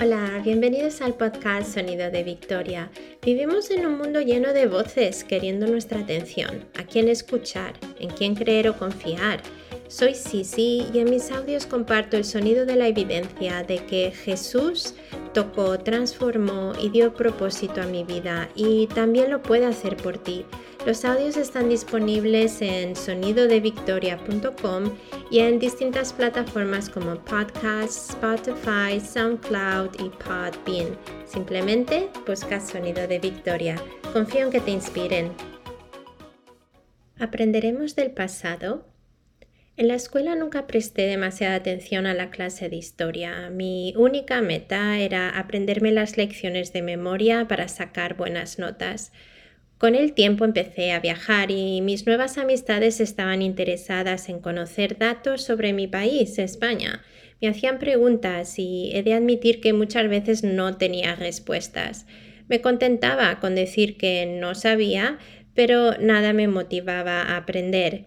Hola, 0.00 0.40
bienvenidos 0.42 1.00
al 1.00 1.14
podcast 1.14 1.74
Sonido 1.74 2.10
de 2.10 2.24
Victoria. 2.24 2.90
Vivimos 3.22 3.70
en 3.70 3.86
un 3.86 3.96
mundo 3.96 4.20
lleno 4.20 4.52
de 4.52 4.66
voces 4.66 5.22
queriendo 5.22 5.68
nuestra 5.68 6.00
atención, 6.00 6.64
a 6.76 6.82
quién 6.82 7.08
escuchar, 7.08 7.74
en 8.00 8.10
quién 8.10 8.34
creer 8.34 8.68
o 8.68 8.76
confiar. 8.76 9.42
Soy 9.86 10.16
Sisi 10.16 10.86
y 10.92 10.98
en 10.98 11.08
mis 11.08 11.30
audios 11.30 11.66
comparto 11.66 12.16
el 12.16 12.24
sonido 12.24 12.66
de 12.66 12.74
la 12.74 12.88
evidencia 12.88 13.62
de 13.62 13.84
que 13.86 14.10
Jesús 14.10 14.94
tocó, 15.34 15.78
transformó 15.78 16.72
y 16.80 16.90
dio 16.90 17.14
propósito 17.14 17.82
a 17.82 17.86
mi 17.86 18.02
vida 18.02 18.48
y 18.56 18.88
también 18.88 19.30
lo 19.30 19.40
puede 19.40 19.66
hacer 19.66 19.96
por 19.96 20.18
ti. 20.18 20.44
Los 20.86 21.04
audios 21.04 21.36
están 21.36 21.68
disponibles 21.68 22.62
en 22.62 22.96
sonidodevictoria.com 22.96 24.96
y 25.30 25.40
en 25.40 25.58
distintas 25.58 26.14
plataformas 26.14 26.88
como 26.88 27.16
Podcast, 27.16 28.10
Spotify, 28.10 28.98
SoundCloud 28.98 29.90
y 30.00 30.08
Podbean. 30.08 30.96
Simplemente 31.26 32.08
busca 32.26 32.60
Sonido 32.60 33.06
de 33.06 33.18
Victoria. 33.18 33.76
Confío 34.14 34.46
en 34.46 34.50
que 34.50 34.60
te 34.60 34.70
inspiren. 34.70 35.32
¿Aprenderemos 37.18 37.94
del 37.94 38.12
pasado? 38.12 38.88
En 39.76 39.86
la 39.86 39.94
escuela 39.94 40.34
nunca 40.34 40.66
presté 40.66 41.02
demasiada 41.02 41.56
atención 41.56 42.06
a 42.06 42.14
la 42.14 42.30
clase 42.30 42.70
de 42.70 42.76
historia. 42.76 43.50
Mi 43.50 43.92
única 43.98 44.40
meta 44.40 44.98
era 44.98 45.38
aprenderme 45.38 45.92
las 45.92 46.16
lecciones 46.16 46.72
de 46.72 46.80
memoria 46.80 47.46
para 47.48 47.68
sacar 47.68 48.16
buenas 48.16 48.58
notas. 48.58 49.12
Con 49.80 49.94
el 49.94 50.12
tiempo 50.12 50.44
empecé 50.44 50.92
a 50.92 51.00
viajar 51.00 51.50
y 51.50 51.80
mis 51.80 52.04
nuevas 52.04 52.36
amistades 52.36 53.00
estaban 53.00 53.40
interesadas 53.40 54.28
en 54.28 54.38
conocer 54.38 54.98
datos 54.98 55.42
sobre 55.42 55.72
mi 55.72 55.86
país, 55.86 56.38
España. 56.38 57.02
Me 57.40 57.48
hacían 57.48 57.78
preguntas 57.78 58.58
y 58.58 58.90
he 58.92 59.02
de 59.02 59.14
admitir 59.14 59.62
que 59.62 59.72
muchas 59.72 60.06
veces 60.10 60.44
no 60.44 60.76
tenía 60.76 61.14
respuestas. 61.14 62.04
Me 62.46 62.60
contentaba 62.60 63.40
con 63.40 63.54
decir 63.54 63.96
que 63.96 64.26
no 64.26 64.54
sabía, 64.54 65.18
pero 65.54 65.96
nada 65.98 66.34
me 66.34 66.46
motivaba 66.46 67.22
a 67.22 67.38
aprender. 67.38 68.04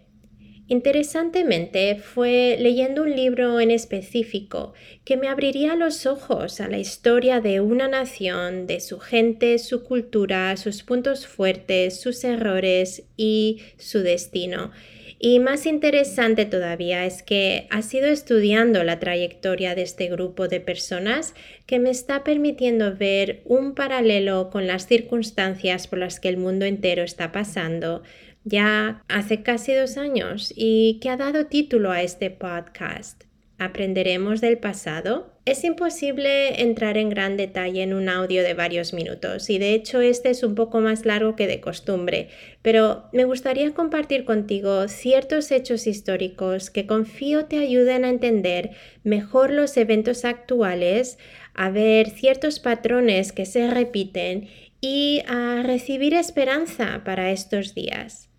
Interesantemente, 0.74 1.98
fue 1.98 2.58
leyendo 2.60 3.04
un 3.04 3.16
libro 3.16 3.60
en 3.60 3.70
específico 3.70 4.74
que 5.06 5.18
me 5.18 5.28
abriría 5.28 5.76
los 5.76 6.08
ojos 6.08 6.60
a 6.60 6.68
la 6.68 6.80
historia 6.80 7.42
de 7.42 7.62
una 7.62 7.88
nación, 7.88 8.66
de 8.66 8.80
su 8.80 8.98
gente, 8.98 9.60
su 9.60 9.84
cultura, 9.84 10.58
sus 10.58 10.82
puntos 10.82 11.28
fuertes, 11.28 12.02
sus 12.02 12.24
errores 12.24 13.04
y 13.18 13.62
su 13.78 14.00
destino. 14.00 14.72
Y 15.20 15.40
más 15.40 15.68
interesante 15.68 16.46
todavía 16.46 17.06
es 17.06 17.22
que 17.22 17.68
ha 17.70 17.84
sido 17.84 18.08
estudiando 18.08 18.84
la 18.84 19.00
trayectoria 19.00 19.76
de 19.76 19.84
este 19.84 20.10
grupo 20.10 20.48
de 20.48 20.60
personas 20.60 21.36
que 21.68 21.78
me 21.78 21.92
está 21.92 22.24
permitiendo 22.24 22.96
ver 22.96 23.42
un 23.46 23.76
paralelo 23.76 24.50
con 24.50 24.66
las 24.66 24.88
circunstancias 24.88 25.88
por 25.88 26.00
las 26.00 26.20
que 26.20 26.30
el 26.30 26.38
mundo 26.38 26.66
entero 26.66 27.04
está 27.04 27.32
pasando, 27.32 28.02
ya 28.44 29.04
hace 29.08 29.44
casi 29.44 29.74
dos 29.74 29.98
años 29.98 30.54
y 30.56 31.00
que 31.02 31.10
ha 31.10 31.18
dado 31.18 31.46
título 31.46 31.92
a 31.92 32.02
este 32.02 32.30
podcast. 32.30 33.24
¿Aprenderemos 33.60 34.42
del 34.42 34.58
pasado? 34.58 35.32
Es 35.46 35.64
imposible 35.64 36.62
entrar 36.62 36.98
en 36.98 37.10
gran 37.10 37.38
detalle 37.38 37.84
en 37.84 37.94
un 37.94 38.10
audio 38.10 38.44
de 38.44 38.54
varios 38.54 38.94
minutos 38.94 39.50
y 39.50 39.58
de 39.58 39.74
hecho 39.74 40.02
este 40.02 40.30
es 40.30 40.42
un 40.42 40.56
poco 40.56 40.80
más 40.80 41.06
largo 41.06 41.36
que 41.36 41.48
de 41.48 41.62
costumbre, 41.62 42.30
pero 42.62 43.06
me 43.14 43.26
gustaría 43.26 43.74
compartir 43.74 44.26
contigo 44.26 44.88
ciertos 44.88 45.52
hechos 45.52 45.86
históricos 45.86 46.70
que 46.72 46.88
confío 46.88 47.46
te 47.46 47.60
ayuden 47.60 48.06
a 48.06 48.10
entender 48.10 48.72
mejor 49.04 49.52
los 49.52 49.78
eventos 49.78 50.26
actuales, 50.26 51.18
a 51.54 51.70
ver 51.70 52.10
ciertos 52.10 52.60
patrones 52.60 53.32
que 53.32 53.46
se 53.46 53.70
repiten 53.70 54.48
y 54.82 55.24
a 55.28 55.62
recibir 55.64 56.14
esperanza 56.14 57.04
para 57.06 57.32
estos 57.32 57.76
días. 57.76 58.33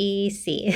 Y 0.00 0.30
sí, 0.30 0.66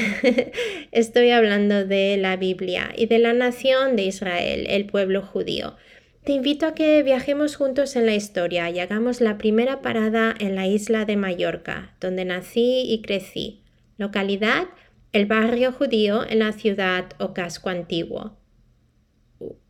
estoy 0.90 1.30
hablando 1.30 1.86
de 1.86 2.16
la 2.16 2.36
Biblia 2.36 2.90
y 2.96 3.06
de 3.06 3.20
la 3.20 3.32
nación 3.32 3.94
de 3.94 4.02
Israel, 4.02 4.66
el 4.68 4.86
pueblo 4.86 5.22
judío. 5.22 5.76
Te 6.24 6.32
invito 6.32 6.66
a 6.66 6.74
que 6.74 7.04
viajemos 7.04 7.54
juntos 7.54 7.94
en 7.94 8.04
la 8.04 8.16
historia 8.16 8.68
y 8.70 8.80
hagamos 8.80 9.20
la 9.20 9.38
primera 9.38 9.80
parada 9.80 10.34
en 10.40 10.56
la 10.56 10.66
isla 10.66 11.04
de 11.04 11.16
Mallorca, 11.16 11.94
donde 12.00 12.24
nací 12.24 12.82
y 12.88 13.00
crecí. 13.00 13.62
Localidad, 13.96 14.64
el 15.12 15.26
barrio 15.26 15.70
judío 15.70 16.28
en 16.28 16.40
la 16.40 16.50
ciudad 16.50 17.04
o 17.20 17.32
casco 17.32 17.68
antiguo. 17.68 18.36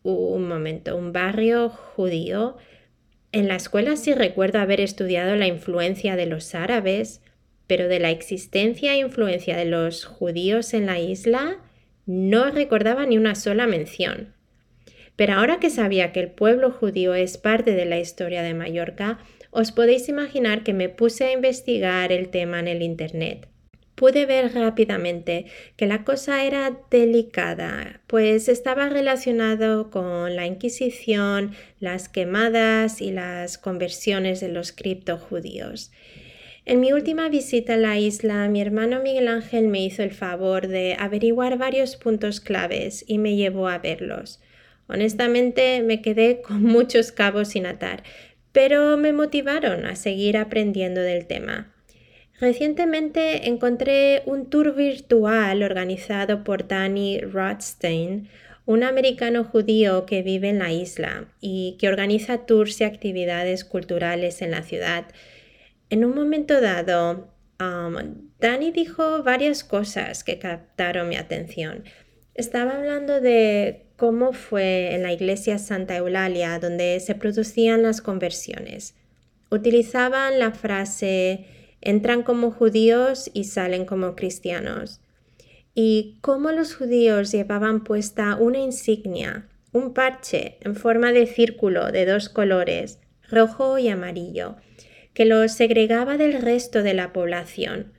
Un 0.02 0.48
momento, 0.48 0.96
un 0.96 1.12
barrio 1.12 1.68
judío. 1.68 2.56
En 3.32 3.48
la 3.48 3.56
escuela 3.56 3.96
sí 3.96 4.14
recuerdo 4.14 4.60
haber 4.60 4.80
estudiado 4.80 5.36
la 5.36 5.46
influencia 5.46 6.16
de 6.16 6.24
los 6.24 6.54
árabes, 6.54 7.21
pero 7.72 7.88
de 7.88 8.00
la 8.00 8.10
existencia 8.10 8.92
e 8.92 8.98
influencia 8.98 9.56
de 9.56 9.64
los 9.64 10.04
judíos 10.04 10.74
en 10.74 10.84
la 10.84 10.98
isla 10.98 11.56
no 12.04 12.50
recordaba 12.50 13.06
ni 13.06 13.16
una 13.16 13.34
sola 13.34 13.66
mención. 13.66 14.34
Pero 15.16 15.32
ahora 15.32 15.58
que 15.58 15.70
sabía 15.70 16.12
que 16.12 16.20
el 16.20 16.30
pueblo 16.30 16.70
judío 16.70 17.14
es 17.14 17.38
parte 17.38 17.70
de 17.70 17.86
la 17.86 17.98
historia 17.98 18.42
de 18.42 18.52
Mallorca, 18.52 19.20
os 19.50 19.72
podéis 19.72 20.10
imaginar 20.10 20.64
que 20.64 20.74
me 20.74 20.90
puse 20.90 21.24
a 21.24 21.32
investigar 21.32 22.12
el 22.12 22.28
tema 22.28 22.60
en 22.60 22.68
el 22.68 22.82
Internet. 22.82 23.48
Pude 23.94 24.26
ver 24.26 24.52
rápidamente 24.52 25.46
que 25.78 25.86
la 25.86 26.04
cosa 26.04 26.44
era 26.44 26.78
delicada, 26.90 28.02
pues 28.06 28.50
estaba 28.50 28.90
relacionado 28.90 29.90
con 29.90 30.36
la 30.36 30.44
Inquisición, 30.44 31.54
las 31.80 32.10
quemadas 32.10 33.00
y 33.00 33.12
las 33.12 33.56
conversiones 33.56 34.40
de 34.40 34.48
los 34.48 34.72
criptojudíos. 34.72 35.90
En 36.64 36.78
mi 36.78 36.92
última 36.92 37.28
visita 37.28 37.74
a 37.74 37.76
la 37.76 37.98
isla, 37.98 38.48
mi 38.48 38.60
hermano 38.60 39.00
Miguel 39.00 39.26
Ángel 39.26 39.66
me 39.66 39.84
hizo 39.84 40.04
el 40.04 40.12
favor 40.12 40.68
de 40.68 40.94
averiguar 40.96 41.58
varios 41.58 41.96
puntos 41.96 42.38
claves 42.38 43.04
y 43.08 43.18
me 43.18 43.34
llevó 43.34 43.66
a 43.66 43.78
verlos. 43.78 44.40
Honestamente 44.86 45.82
me 45.82 46.00
quedé 46.00 46.40
con 46.46 46.62
muchos 46.62 47.10
cabos 47.10 47.48
sin 47.48 47.66
atar, 47.66 48.04
pero 48.52 48.96
me 48.96 49.12
motivaron 49.12 49.86
a 49.86 49.96
seguir 49.96 50.36
aprendiendo 50.36 51.00
del 51.00 51.26
tema. 51.26 51.74
Recientemente 52.38 53.48
encontré 53.48 54.22
un 54.26 54.48
tour 54.48 54.76
virtual 54.76 55.64
organizado 55.64 56.44
por 56.44 56.68
Danny 56.68 57.20
Rothstein, 57.20 58.28
un 58.66 58.84
americano 58.84 59.42
judío 59.42 60.06
que 60.06 60.22
vive 60.22 60.50
en 60.50 60.60
la 60.60 60.70
isla 60.72 61.24
y 61.40 61.76
que 61.80 61.88
organiza 61.88 62.46
tours 62.46 62.80
y 62.80 62.84
actividades 62.84 63.64
culturales 63.64 64.42
en 64.42 64.52
la 64.52 64.62
ciudad 64.62 65.06
en 65.92 66.06
un 66.06 66.14
momento 66.14 66.62
dado, 66.62 67.28
Dani 67.58 68.70
dijo 68.72 69.22
varias 69.22 69.62
cosas 69.62 70.24
que 70.24 70.38
captaron 70.38 71.06
mi 71.06 71.16
atención. 71.16 71.84
Estaba 72.34 72.78
hablando 72.78 73.20
de 73.20 73.84
cómo 73.96 74.32
fue 74.32 74.94
en 74.94 75.02
la 75.02 75.12
iglesia 75.12 75.58
Santa 75.58 75.94
Eulalia 75.98 76.58
donde 76.58 76.98
se 77.00 77.14
producían 77.14 77.82
las 77.82 78.00
conversiones. 78.00 78.94
Utilizaban 79.50 80.38
la 80.38 80.52
frase 80.52 81.44
entran 81.82 82.22
como 82.22 82.52
judíos 82.52 83.30
y 83.34 83.44
salen 83.44 83.84
como 83.84 84.16
cristianos. 84.16 85.02
Y 85.74 86.16
cómo 86.22 86.52
los 86.52 86.74
judíos 86.74 87.32
llevaban 87.32 87.84
puesta 87.84 88.36
una 88.36 88.60
insignia, 88.60 89.46
un 89.72 89.92
parche 89.92 90.56
en 90.62 90.74
forma 90.74 91.12
de 91.12 91.26
círculo 91.26 91.92
de 91.92 92.06
dos 92.06 92.30
colores, 92.30 92.98
rojo 93.28 93.78
y 93.78 93.88
amarillo, 93.88 94.56
que 95.14 95.24
los 95.24 95.52
segregaba 95.52 96.16
del 96.16 96.34
resto 96.34 96.82
de 96.82 96.94
la 96.94 97.12
población. 97.12 97.92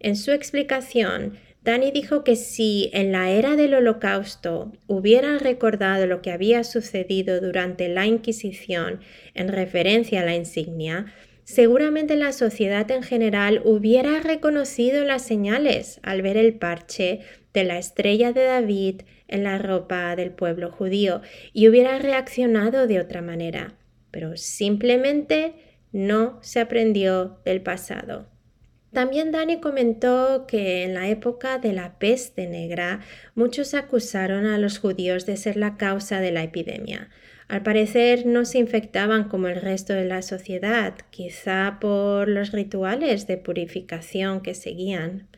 En 0.00 0.16
su 0.16 0.32
explicación, 0.32 1.38
Dani 1.62 1.90
dijo 1.90 2.24
que 2.24 2.36
si 2.36 2.88
en 2.92 3.12
la 3.12 3.30
era 3.30 3.56
del 3.56 3.74
Holocausto 3.74 4.72
hubieran 4.86 5.40
recordado 5.40 6.06
lo 6.06 6.22
que 6.22 6.30
había 6.30 6.64
sucedido 6.64 7.40
durante 7.40 7.88
la 7.88 8.06
Inquisición 8.06 9.00
en 9.34 9.48
referencia 9.48 10.22
a 10.22 10.24
la 10.24 10.34
insignia, 10.34 11.12
seguramente 11.44 12.16
la 12.16 12.32
sociedad 12.32 12.90
en 12.90 13.02
general 13.02 13.60
hubiera 13.64 14.20
reconocido 14.20 15.04
las 15.04 15.22
señales 15.22 16.00
al 16.02 16.22
ver 16.22 16.36
el 16.36 16.54
parche 16.54 17.20
de 17.52 17.64
la 17.64 17.78
estrella 17.78 18.32
de 18.32 18.44
David 18.44 19.02
en 19.26 19.44
la 19.44 19.58
ropa 19.58 20.14
del 20.16 20.30
pueblo 20.30 20.70
judío 20.70 21.22
y 21.52 21.68
hubiera 21.68 21.98
reaccionado 21.98 22.86
de 22.86 23.00
otra 23.00 23.20
manera. 23.20 23.74
Pero 24.10 24.36
simplemente 24.36 25.54
no 25.92 26.38
se 26.42 26.60
aprendió 26.60 27.38
del 27.44 27.62
pasado. 27.62 28.26
También 28.92 29.32
Dani 29.32 29.60
comentó 29.60 30.46
que 30.46 30.82
en 30.84 30.94
la 30.94 31.08
época 31.08 31.58
de 31.58 31.72
la 31.72 31.98
peste 31.98 32.46
negra 32.46 33.00
muchos 33.34 33.74
acusaron 33.74 34.46
a 34.46 34.58
los 34.58 34.78
judíos 34.78 35.26
de 35.26 35.36
ser 35.36 35.56
la 35.56 35.76
causa 35.76 36.20
de 36.20 36.32
la 36.32 36.42
epidemia. 36.42 37.10
Al 37.48 37.62
parecer 37.62 38.26
no 38.26 38.44
se 38.44 38.58
infectaban 38.58 39.28
como 39.28 39.48
el 39.48 39.60
resto 39.60 39.92
de 39.92 40.04
la 40.04 40.22
sociedad, 40.22 40.94
quizá 41.10 41.78
por 41.80 42.28
los 42.28 42.52
rituales 42.52 43.26
de 43.26 43.36
purificación 43.36 44.40
que 44.40 44.54
seguían. 44.54 45.28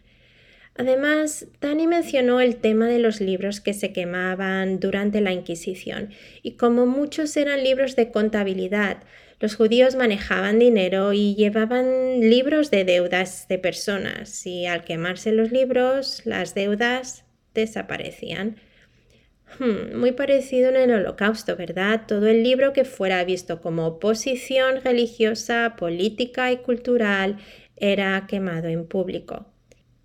Además, 0.76 1.46
Dani 1.60 1.86
mencionó 1.86 2.40
el 2.40 2.56
tema 2.56 2.88
de 2.88 3.00
los 3.00 3.20
libros 3.20 3.60
que 3.60 3.74
se 3.74 3.92
quemaban 3.92 4.80
durante 4.80 5.20
la 5.20 5.32
Inquisición, 5.32 6.10
y 6.42 6.52
como 6.52 6.86
muchos 6.86 7.36
eran 7.36 7.62
libros 7.62 7.96
de 7.96 8.10
contabilidad, 8.10 9.02
los 9.40 9.56
judíos 9.56 9.96
manejaban 9.96 10.58
dinero 10.58 11.14
y 11.14 11.34
llevaban 11.34 12.20
libros 12.20 12.70
de 12.70 12.84
deudas 12.84 13.48
de 13.48 13.58
personas, 13.58 14.46
y 14.46 14.66
al 14.66 14.84
quemarse 14.84 15.32
los 15.32 15.50
libros, 15.50 16.22
las 16.26 16.54
deudas 16.54 17.24
desaparecían. 17.54 18.56
Hmm, 19.58 19.98
muy 19.98 20.12
parecido 20.12 20.68
en 20.68 20.76
el 20.76 20.92
holocausto, 20.92 21.56
¿verdad? 21.56 22.02
Todo 22.06 22.28
el 22.28 22.42
libro 22.42 22.72
que 22.72 22.84
fuera 22.84 23.24
visto 23.24 23.60
como 23.60 23.86
oposición 23.86 24.82
religiosa, 24.84 25.74
política 25.76 26.52
y 26.52 26.58
cultural 26.58 27.38
era 27.76 28.26
quemado 28.28 28.68
en 28.68 28.86
público. 28.86 29.46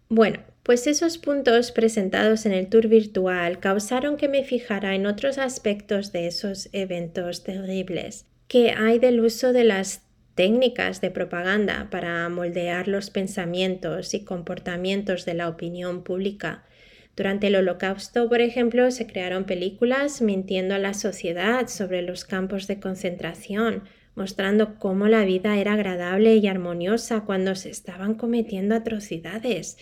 Bueno, 0.07 0.39
pues 0.63 0.87
esos 0.87 1.17
puntos 1.17 1.71
presentados 1.71 2.45
en 2.45 2.53
el 2.53 2.69
tour 2.69 2.87
virtual 2.87 3.59
causaron 3.59 4.17
que 4.17 4.29
me 4.29 4.43
fijara 4.43 4.95
en 4.95 5.05
otros 5.05 5.37
aspectos 5.37 6.11
de 6.11 6.27
esos 6.27 6.69
eventos 6.71 7.43
terribles, 7.43 8.25
que 8.47 8.71
hay 8.71 8.99
del 8.99 9.19
uso 9.19 9.53
de 9.53 9.63
las 9.63 10.03
técnicas 10.35 11.01
de 11.01 11.11
propaganda 11.11 11.87
para 11.89 12.27
moldear 12.29 12.87
los 12.87 13.09
pensamientos 13.09 14.13
y 14.13 14.23
comportamientos 14.23 15.25
de 15.25 15.33
la 15.33 15.47
opinión 15.47 16.03
pública. 16.03 16.65
Durante 17.15 17.47
el 17.47 17.55
Holocausto, 17.55 18.27
por 18.27 18.41
ejemplo, 18.41 18.91
se 18.91 19.07
crearon 19.07 19.45
películas 19.45 20.21
mintiendo 20.21 20.75
a 20.75 20.79
la 20.79 20.93
sociedad 20.93 21.67
sobre 21.69 22.01
los 22.01 22.25
campos 22.25 22.67
de 22.67 22.81
concentración, 22.81 23.83
mostrando 24.15 24.75
cómo 24.75 25.07
la 25.07 25.23
vida 25.23 25.57
era 25.57 25.73
agradable 25.73 26.35
y 26.35 26.47
armoniosa 26.47 27.21
cuando 27.21 27.55
se 27.55 27.69
estaban 27.69 28.15
cometiendo 28.15 28.75
atrocidades. 28.75 29.77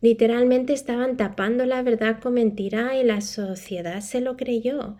Literalmente 0.00 0.72
estaban 0.72 1.16
tapando 1.16 1.64
la 1.66 1.82
verdad 1.82 2.18
con 2.20 2.34
mentira 2.34 2.96
y 2.96 3.04
la 3.04 3.20
sociedad 3.20 4.00
se 4.00 4.20
lo 4.20 4.36
creyó. 4.36 4.96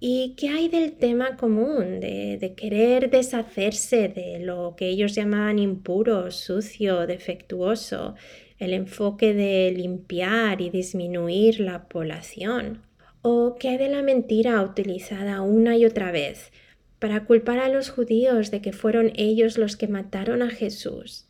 ¿Y 0.00 0.34
qué 0.36 0.50
hay 0.50 0.68
del 0.68 0.92
tema 0.92 1.36
común 1.36 1.98
de, 1.98 2.54
querer 2.56 3.10
deshacerse 3.10 4.08
de 4.08 4.38
lo 4.38 4.74
que 4.76 4.88
ellos 4.88 5.16
llamaban 5.16 5.58
impuro, 5.58 6.30
sucio, 6.30 7.06
defectuoso, 7.08 8.14
el 8.58 8.74
enfoque 8.74 9.34
de 9.34 9.72
limpiar 9.76 10.60
y 10.60 10.70
disminuir 10.70 11.58
la 11.58 11.88
población? 11.88 12.82
¿O 13.22 13.56
qué 13.58 13.70
hay 13.70 13.78
de 13.78 13.88
la 13.88 14.02
mentira 14.02 14.62
utilizada 14.62 15.40
una 15.40 15.76
y 15.76 15.84
otra 15.84 16.12
vez 16.12 16.52
para 17.00 17.24
culpar 17.24 17.58
a 17.58 17.68
los 17.68 17.90
judíos 17.90 18.52
de 18.52 18.60
que 18.62 18.72
fueron 18.72 19.10
ellos 19.16 19.58
los 19.58 19.76
que 19.76 19.88
mataron 19.88 20.42
a 20.42 20.50
Jesús? 20.50 21.26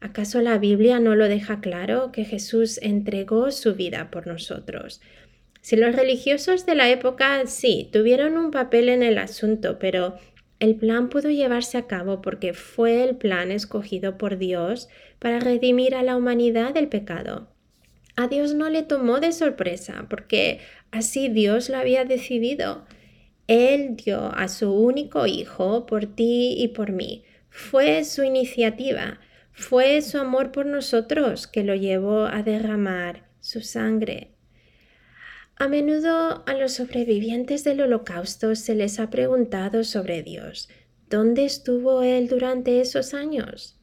¿Acaso 0.00 0.42
la 0.42 0.58
Biblia 0.58 0.98
no 0.98 1.14
lo 1.14 1.28
deja 1.28 1.60
claro 1.60 2.10
que 2.10 2.24
Jesús 2.24 2.78
entregó 2.82 3.52
su 3.52 3.76
vida 3.76 4.10
por 4.10 4.26
nosotros? 4.26 5.00
Si 5.64 5.76
los 5.76 5.96
religiosos 5.96 6.66
de 6.66 6.74
la 6.74 6.90
época 6.90 7.46
sí 7.46 7.88
tuvieron 7.90 8.36
un 8.36 8.50
papel 8.50 8.90
en 8.90 9.02
el 9.02 9.16
asunto, 9.16 9.78
pero 9.78 10.18
el 10.60 10.74
plan 10.76 11.08
pudo 11.08 11.30
llevarse 11.30 11.78
a 11.78 11.86
cabo 11.86 12.20
porque 12.20 12.52
fue 12.52 13.02
el 13.02 13.16
plan 13.16 13.50
escogido 13.50 14.18
por 14.18 14.36
Dios 14.36 14.90
para 15.18 15.40
redimir 15.40 15.94
a 15.94 16.02
la 16.02 16.18
humanidad 16.18 16.74
del 16.74 16.88
pecado. 16.88 17.48
A 18.14 18.28
Dios 18.28 18.52
no 18.52 18.68
le 18.68 18.82
tomó 18.82 19.20
de 19.20 19.32
sorpresa 19.32 20.04
porque 20.10 20.58
así 20.90 21.30
Dios 21.30 21.70
lo 21.70 21.78
había 21.78 22.04
decidido. 22.04 22.84
Él 23.46 23.96
dio 23.96 24.34
a 24.36 24.48
su 24.48 24.70
único 24.70 25.26
hijo 25.26 25.86
por 25.86 26.04
ti 26.04 26.56
y 26.58 26.68
por 26.68 26.92
mí. 26.92 27.24
Fue 27.48 28.04
su 28.04 28.22
iniciativa. 28.22 29.18
Fue 29.52 30.02
su 30.02 30.18
amor 30.18 30.52
por 30.52 30.66
nosotros 30.66 31.46
que 31.46 31.64
lo 31.64 31.74
llevó 31.74 32.26
a 32.26 32.42
derramar 32.42 33.24
su 33.40 33.62
sangre. 33.62 34.33
A 35.56 35.68
menudo 35.68 36.42
a 36.46 36.54
los 36.54 36.72
sobrevivientes 36.72 37.62
del 37.62 37.80
holocausto 37.80 38.56
se 38.56 38.74
les 38.74 38.98
ha 38.98 39.10
preguntado 39.10 39.84
sobre 39.84 40.22
Dios. 40.22 40.68
¿Dónde 41.08 41.44
estuvo 41.44 42.02
Él 42.02 42.26
durante 42.26 42.80
esos 42.80 43.14
años? 43.14 43.80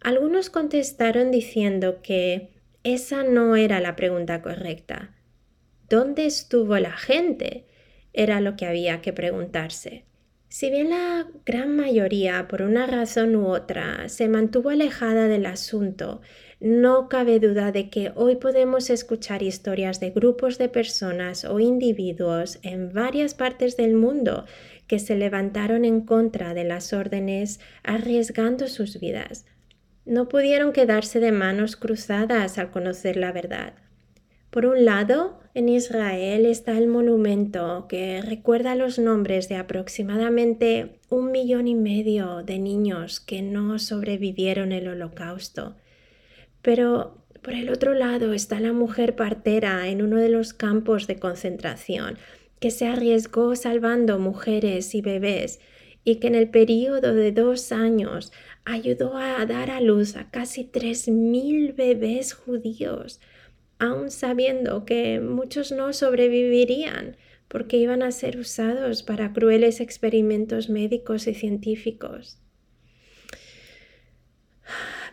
Algunos 0.00 0.50
contestaron 0.50 1.30
diciendo 1.30 2.00
que 2.02 2.50
esa 2.82 3.22
no 3.22 3.54
era 3.54 3.80
la 3.80 3.94
pregunta 3.94 4.42
correcta. 4.42 5.14
¿Dónde 5.88 6.26
estuvo 6.26 6.76
la 6.78 6.96
gente? 6.96 7.66
Era 8.12 8.40
lo 8.40 8.56
que 8.56 8.66
había 8.66 9.00
que 9.00 9.12
preguntarse. 9.12 10.04
Si 10.48 10.70
bien 10.70 10.90
la 10.90 11.26
gran 11.44 11.76
mayoría, 11.76 12.48
por 12.48 12.62
una 12.62 12.86
razón 12.86 13.36
u 13.36 13.48
otra, 13.48 14.08
se 14.08 14.28
mantuvo 14.28 14.70
alejada 14.70 15.28
del 15.28 15.46
asunto, 15.46 16.22
no 16.60 17.08
cabe 17.08 17.38
duda 17.38 17.70
de 17.70 17.88
que 17.88 18.10
hoy 18.16 18.36
podemos 18.36 18.90
escuchar 18.90 19.42
historias 19.44 20.00
de 20.00 20.10
grupos 20.10 20.58
de 20.58 20.68
personas 20.68 21.44
o 21.44 21.60
individuos 21.60 22.58
en 22.62 22.92
varias 22.92 23.34
partes 23.34 23.76
del 23.76 23.94
mundo 23.94 24.44
que 24.88 24.98
se 24.98 25.16
levantaron 25.16 25.84
en 25.84 26.00
contra 26.00 26.54
de 26.54 26.64
las 26.64 26.92
órdenes 26.92 27.60
arriesgando 27.84 28.66
sus 28.66 28.98
vidas. 28.98 29.46
No 30.04 30.28
pudieron 30.28 30.72
quedarse 30.72 31.20
de 31.20 31.30
manos 31.30 31.76
cruzadas 31.76 32.58
al 32.58 32.70
conocer 32.70 33.16
la 33.16 33.30
verdad. 33.30 33.74
Por 34.50 34.66
un 34.66 34.84
lado, 34.84 35.38
en 35.54 35.68
Israel 35.68 36.46
está 36.46 36.76
el 36.78 36.88
monumento 36.88 37.86
que 37.88 38.22
recuerda 38.22 38.74
los 38.74 38.98
nombres 38.98 39.48
de 39.48 39.56
aproximadamente 39.56 40.98
un 41.10 41.30
millón 41.30 41.68
y 41.68 41.74
medio 41.74 42.42
de 42.42 42.58
niños 42.58 43.20
que 43.20 43.42
no 43.42 43.78
sobrevivieron 43.78 44.72
el 44.72 44.88
holocausto. 44.88 45.76
Pero 46.62 47.24
por 47.42 47.54
el 47.54 47.70
otro 47.70 47.94
lado 47.94 48.32
está 48.32 48.60
la 48.60 48.72
mujer 48.72 49.16
partera 49.16 49.88
en 49.88 50.02
uno 50.02 50.16
de 50.16 50.28
los 50.28 50.52
campos 50.52 51.06
de 51.06 51.18
concentración 51.18 52.18
que 52.60 52.70
se 52.70 52.86
arriesgó 52.86 53.54
salvando 53.54 54.18
mujeres 54.18 54.94
y 54.94 55.00
bebés 55.00 55.60
y 56.04 56.16
que 56.16 56.26
en 56.26 56.34
el 56.34 56.48
periodo 56.50 57.14
de 57.14 57.32
dos 57.32 57.70
años 57.70 58.32
ayudó 58.64 59.16
a 59.16 59.44
dar 59.46 59.70
a 59.70 59.80
luz 59.80 60.16
a 60.16 60.30
casi 60.30 60.64
tres 60.64 61.08
mil 61.08 61.72
bebés 61.72 62.32
judíos 62.32 63.20
aun 63.78 64.10
sabiendo 64.10 64.84
que 64.84 65.20
muchos 65.20 65.72
no 65.72 65.92
sobrevivirían 65.92 67.16
porque 67.48 67.76
iban 67.76 68.02
a 68.02 68.12
ser 68.12 68.38
usados 68.38 69.02
para 69.02 69.32
crueles 69.32 69.80
experimentos 69.80 70.68
médicos 70.68 71.26
y 71.26 71.34
científicos. 71.34 72.38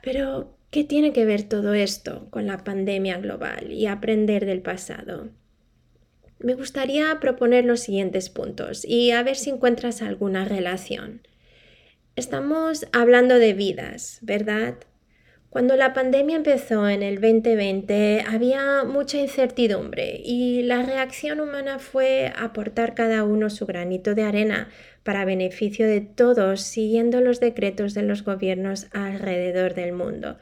Pero, 0.01 0.57
¿qué 0.75 0.83
tiene 0.83 1.13
que 1.13 1.23
ver 1.23 1.43
todo 1.43 1.73
esto 1.73 2.27
con 2.31 2.47
la 2.47 2.65
pandemia 2.65 3.17
global 3.19 3.71
y 3.71 3.85
aprender 3.85 4.45
del 4.45 4.61
pasado? 4.61 5.29
Me 6.37 6.53
gustaría 6.53 7.17
proponer 7.21 7.63
los 7.63 7.79
siguientes 7.79 8.29
puntos 8.29 8.83
y 8.83 9.11
a 9.11 9.23
ver 9.23 9.37
si 9.37 9.51
encuentras 9.51 10.01
alguna 10.01 10.43
relación. 10.43 11.21
Estamos 12.17 12.87
hablando 12.91 13.39
de 13.39 13.53
vidas, 13.53 14.19
¿verdad? 14.21 14.75
Cuando 15.49 15.77
la 15.77 15.93
pandemia 15.93 16.35
empezó 16.35 16.89
en 16.89 17.03
el 17.03 17.21
2020 17.21 18.25
había 18.27 18.83
mucha 18.83 19.17
incertidumbre 19.17 20.19
y 20.25 20.63
la 20.63 20.83
reacción 20.83 21.39
humana 21.39 21.79
fue 21.79 22.33
aportar 22.35 22.95
cada 22.95 23.23
uno 23.23 23.49
su 23.49 23.65
granito 23.65 24.13
de 24.13 24.23
arena 24.23 24.67
para 25.03 25.23
beneficio 25.23 25.87
de 25.87 26.01
todos 26.01 26.59
siguiendo 26.59 27.21
los 27.21 27.39
decretos 27.39 27.93
de 27.93 28.03
los 28.03 28.25
gobiernos 28.25 28.87
alrededor 28.91 29.73
del 29.73 29.93
mundo. 29.93 30.37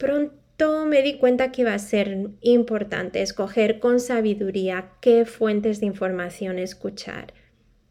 Pronto 0.00 0.86
me 0.86 1.02
di 1.02 1.18
cuenta 1.18 1.52
que 1.52 1.60
iba 1.60 1.74
a 1.74 1.78
ser 1.78 2.30
importante 2.40 3.22
escoger 3.22 3.78
con 3.78 4.00
sabiduría 4.00 4.92
qué 5.00 5.24
fuentes 5.26 5.78
de 5.78 5.86
información 5.86 6.58
escuchar 6.58 7.34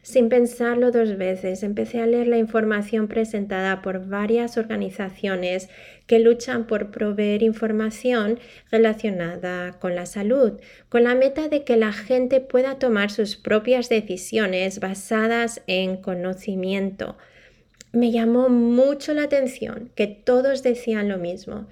sin 0.01 0.30
pensarlo 0.30 0.92
dos 0.92 1.18
veces, 1.18 1.62
empecé 1.62 2.01
a 2.01 2.08
leer 2.08 2.28
la 2.28 2.38
información 2.38 3.08
presentada 3.08 3.82
por 3.82 4.08
varias 4.08 4.58
organizaciones 4.58 5.70
que 6.08 6.20
luchan 6.20 6.66
por 6.66 6.89
proveer 6.89 7.44
información 7.44 8.39
relacionada 8.72 9.74
con 9.74 9.96
la 9.96 10.06
salud, 10.06 10.54
con 10.88 11.04
la 11.04 11.16
meta 11.16 11.48
de 11.48 11.63
que 11.63 11.75
la 11.75 11.92
gente 11.92 12.39
pueda 12.39 12.80
tomar 12.80 13.12
sus 13.12 13.36
propias 13.36 13.89
decisiones 13.89 14.80
basadas 14.80 15.62
en 15.68 15.98
conocimiento. 15.98 17.18
Me 17.92 18.12
llamó 18.12 18.50
mucho 18.50 19.13
la 19.13 19.24
atención 19.24 19.92
que 19.96 20.08
todos 20.08 20.63
decían 20.63 21.10
lo 21.10 21.18
mismo, 21.18 21.68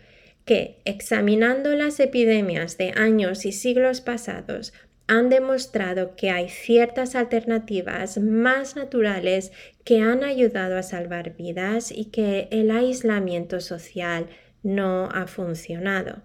que 0.48 0.80
examinando 0.86 1.76
las 1.76 2.00
epidemias 2.00 2.78
de 2.78 2.94
años 2.96 3.46
y 3.46 3.52
siglos 3.52 4.02
pasados, 4.02 4.74
han 5.06 5.30
demostrado 5.30 6.16
que 6.16 6.32
hay 6.32 6.50
ciertas 6.50 7.16
alternativas 7.16 8.18
más 8.18 8.76
naturales 8.76 9.52
que 9.84 10.02
han 10.02 10.24
ayudado 10.24 10.78
a 10.78 10.84
salvar 10.84 11.36
vidas 11.36 11.92
y 11.92 12.06
que 12.06 12.48
el 12.52 12.72
aislamiento 12.72 13.60
social 13.60 14.28
no 14.64 15.10
ha 15.14 15.28
funcionado. 15.28 16.24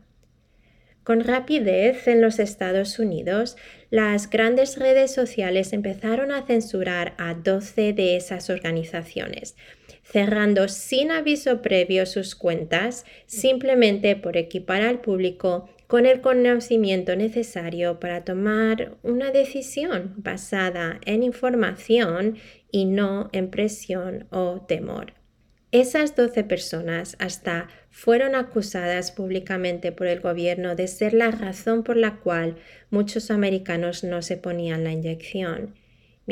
Con 1.05 1.25
rapidez 1.25 2.07
en 2.07 2.21
los 2.21 2.39
Estados 2.39 3.01
Unidos, 3.01 3.57
las 3.91 4.31
grandes 4.31 4.79
redes 4.79 5.13
sociales 5.13 5.73
empezaron 5.73 6.31
a 6.31 6.47
censurar 6.47 7.15
a 7.19 7.35
12 7.35 7.93
de 7.93 8.17
esas 8.17 8.51
organizaciones, 8.51 9.57
cerrando 10.13 10.69
sin 10.69 11.11
aviso 11.11 11.63
previo 11.63 12.05
sus 12.05 12.35
cuentas 12.35 13.07
simplemente 13.25 14.15
por 14.15 14.37
equipar 14.37 14.83
al 14.83 15.01
público 15.01 15.71
con 15.87 16.05
el 16.05 16.21
conocimiento 16.21 17.17
necesario 17.17 17.99
para 17.99 18.23
tomar 18.23 18.97
una 19.03 19.31
decisión 19.31 20.15
basada 20.19 21.01
en 21.07 21.23
información 21.23 22.37
y 22.71 22.85
no 22.85 23.31
en 23.33 23.51
presión 23.51 24.27
o 24.31 24.61
temor. 24.69 25.15
Esas 25.71 26.15
12 26.15 26.45
personas 26.45 27.17
hasta 27.19 27.69
fueron 27.91 28.35
acusadas 28.35 29.13
públicamente 29.13 29.93
por 29.93 30.07
el 30.07 30.21
gobierno 30.21 30.77
de 30.77 30.89
ser 30.89 31.15
la 31.15 31.31
razón 31.31 31.83
por 31.83 31.97
la 31.97 32.17
cual 32.17 32.57
muchos 32.91 33.31
americanos 33.31 34.05
no 34.05 34.21
se 34.21 34.37
ponían 34.37 34.85
la 34.85 34.93
inyección. 34.93 35.75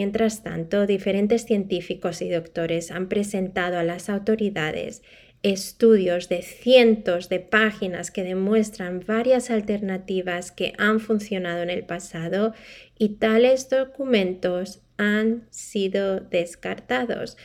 Mientras 0.01 0.43
tanto, 0.43 0.87
diferentes 0.87 1.45
científicos 1.45 2.23
y 2.23 2.31
doctores 2.31 2.91
han 2.91 3.11
presentado 3.11 3.79
a 3.79 3.85
las 3.85 4.09
autoridades 4.09 5.03
estudios 5.43 6.31
de 6.31 6.41
cientos 6.41 7.29
de 7.29 7.41
páginas 7.41 8.11
que 8.11 8.25
demuestran 8.25 9.05
varias 9.07 9.51
alternativas 9.51 10.53
que 10.53 10.73
han 10.79 11.01
funcionado 11.01 11.63
en 11.63 11.69
el 11.69 11.85
pasado 11.85 12.55
y 12.99 13.17
tales 13.17 13.69
documentos 13.69 14.81
han 14.97 15.47
sido 15.51 16.21
descartados. 16.21 17.37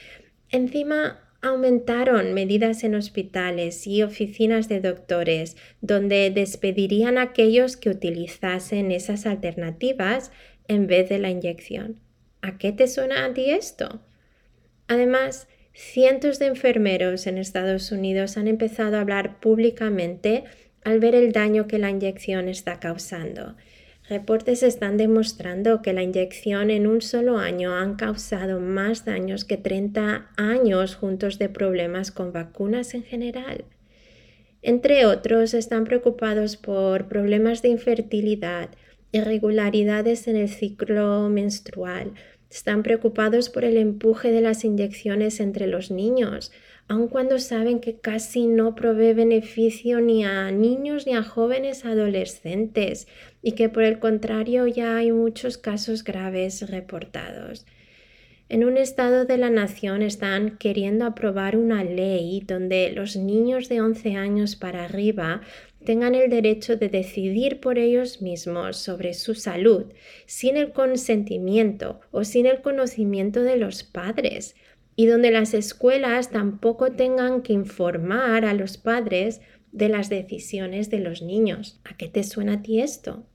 Encima, 0.49 1.19
aumentaron 1.41 2.33
medidas 2.33 2.85
en 2.85 2.95
hospitales 2.95 3.85
y 3.85 4.01
oficinas 4.01 4.69
de 4.69 4.79
doctores 4.79 5.57
donde 5.81 6.31
despedirían 6.31 7.17
a 7.17 7.23
aquellos 7.23 7.75
que 7.75 7.89
utilizasen 7.89 8.93
esas 8.93 9.25
alternativas 9.25 10.31
en 10.69 10.87
vez 10.87 11.09
de 11.09 11.19
la 11.19 11.29
inyección. 11.29 12.04
¿A 12.45 12.57
qué 12.57 12.71
te 12.71 12.87
suena 12.87 13.25
a 13.25 13.33
ti 13.33 13.49
esto? 13.49 14.01
Además, 14.87 15.47
cientos 15.73 16.37
de 16.37 16.45
enfermeros 16.45 17.25
en 17.25 17.37
Estados 17.37 17.91
Unidos 17.91 18.37
han 18.37 18.47
empezado 18.47 18.97
a 18.97 19.01
hablar 19.01 19.39
públicamente 19.39 20.43
al 20.83 20.99
ver 20.99 21.15
el 21.15 21.31
daño 21.31 21.65
que 21.67 21.79
la 21.79 21.89
inyección 21.89 22.47
está 22.47 22.79
causando 22.79 23.55
Reportes 24.07 24.61
están 24.61 24.97
demostrando 24.97 25.81
que 25.81 25.91
la 25.91 26.03
inyección 26.03 26.69
en 26.69 26.85
un 26.85 27.01
solo 27.01 27.39
año 27.39 27.73
han 27.73 27.95
causado 27.95 28.59
más 28.59 29.03
daños 29.03 29.45
que 29.45 29.57
30 29.57 30.29
años 30.37 30.95
juntos 30.95 31.39
de 31.39 31.49
problemas 31.49 32.11
con 32.11 32.31
vacunas 32.31 32.93
en 32.93 33.01
general. 33.01 33.65
Entre 34.61 35.07
otros, 35.07 35.55
están 35.55 35.85
preocupados 35.85 36.55
por 36.55 37.07
problemas 37.07 37.63
de 37.63 37.69
infertilidad, 37.69 38.69
irregularidades 39.11 40.27
en 40.27 40.35
el 40.35 40.49
ciclo 40.49 41.27
menstrual, 41.29 42.13
están 42.55 42.83
preocupados 42.83 43.49
por 43.49 43.65
el 43.65 43.75
empuje 43.75 44.31
de 44.31 44.39
las 44.39 44.63
inyecciones 44.63 45.41
entre 45.41 45.67
los 45.67 45.91
niños, 45.91 46.53
aun 46.87 47.09
cuando 47.09 47.37
saben 47.37 47.81
que 47.81 47.97
casi 47.97 48.47
no 48.47 48.75
provee 48.75 49.13
beneficio 49.13 49.99
ni 49.99 50.23
a 50.23 50.51
niños 50.51 51.05
ni 51.05 51.15
a 51.15 51.23
jóvenes 51.23 51.83
adolescentes 51.83 53.07
y 53.41 53.53
que 53.53 53.67
por 53.67 53.83
el 53.83 53.99
contrario 53.99 54.67
ya 54.67 54.95
hay 54.95 55.11
muchos 55.11 55.57
casos 55.57 56.05
graves 56.05 56.69
reportados. 56.69 57.65
En 58.47 58.63
un 58.63 58.77
estado 58.77 59.25
de 59.25 59.37
la 59.37 59.49
nación 59.49 60.03
están 60.03 60.57
queriendo 60.57 61.05
aprobar 61.05 61.57
una 61.57 61.83
ley 61.83 62.43
donde 62.45 62.91
los 62.91 63.15
niños 63.15 63.69
de 63.69 63.81
11 63.81 64.15
años 64.15 64.55
para 64.55 64.85
arriba 64.85 65.41
tengan 65.83 66.13
el 66.13 66.29
derecho 66.29 66.75
de 66.75 66.89
decidir 66.89 67.59
por 67.59 67.79
ellos 67.79 68.21
mismos 68.21 68.77
sobre 68.77 69.15
su 69.15 69.33
salud 69.33 69.85
sin 70.27 70.57
el 70.57 70.73
consentimiento 70.73 72.01
o 72.11 72.23
sin 72.23 72.45
el 72.45 72.61
conocimiento 72.61 73.41
de 73.41 73.57
los 73.57 73.83
padres 73.83 74.55
y 74.95 75.07
donde 75.07 75.31
las 75.31 75.53
escuelas 75.55 76.29
tampoco 76.29 76.91
tengan 76.91 77.41
que 77.41 77.53
informar 77.53 78.45
a 78.45 78.53
los 78.53 78.77
padres 78.77 79.41
de 79.71 79.89
las 79.89 80.09
decisiones 80.09 80.89
de 80.89 80.99
los 80.99 81.21
niños. 81.21 81.79
¿A 81.83 81.97
qué 81.97 82.07
te 82.07 82.23
suena 82.23 82.53
a 82.53 82.61
ti 82.61 82.79
esto? 82.79 83.25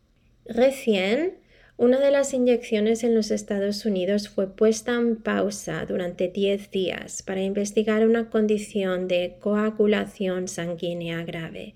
Recién, 0.46 1.34
una 1.80 1.98
de 1.98 2.10
las 2.10 2.34
inyecciones 2.34 3.04
en 3.04 3.14
los 3.14 3.30
Estados 3.30 3.86
Unidos 3.86 4.28
fue 4.28 4.54
puesta 4.54 4.96
en 4.96 5.16
pausa 5.16 5.86
durante 5.86 6.28
10 6.28 6.70
días 6.70 7.22
para 7.22 7.40
investigar 7.40 8.06
una 8.06 8.28
condición 8.28 9.08
de 9.08 9.38
coagulación 9.40 10.46
sanguínea 10.46 11.24
grave. 11.24 11.72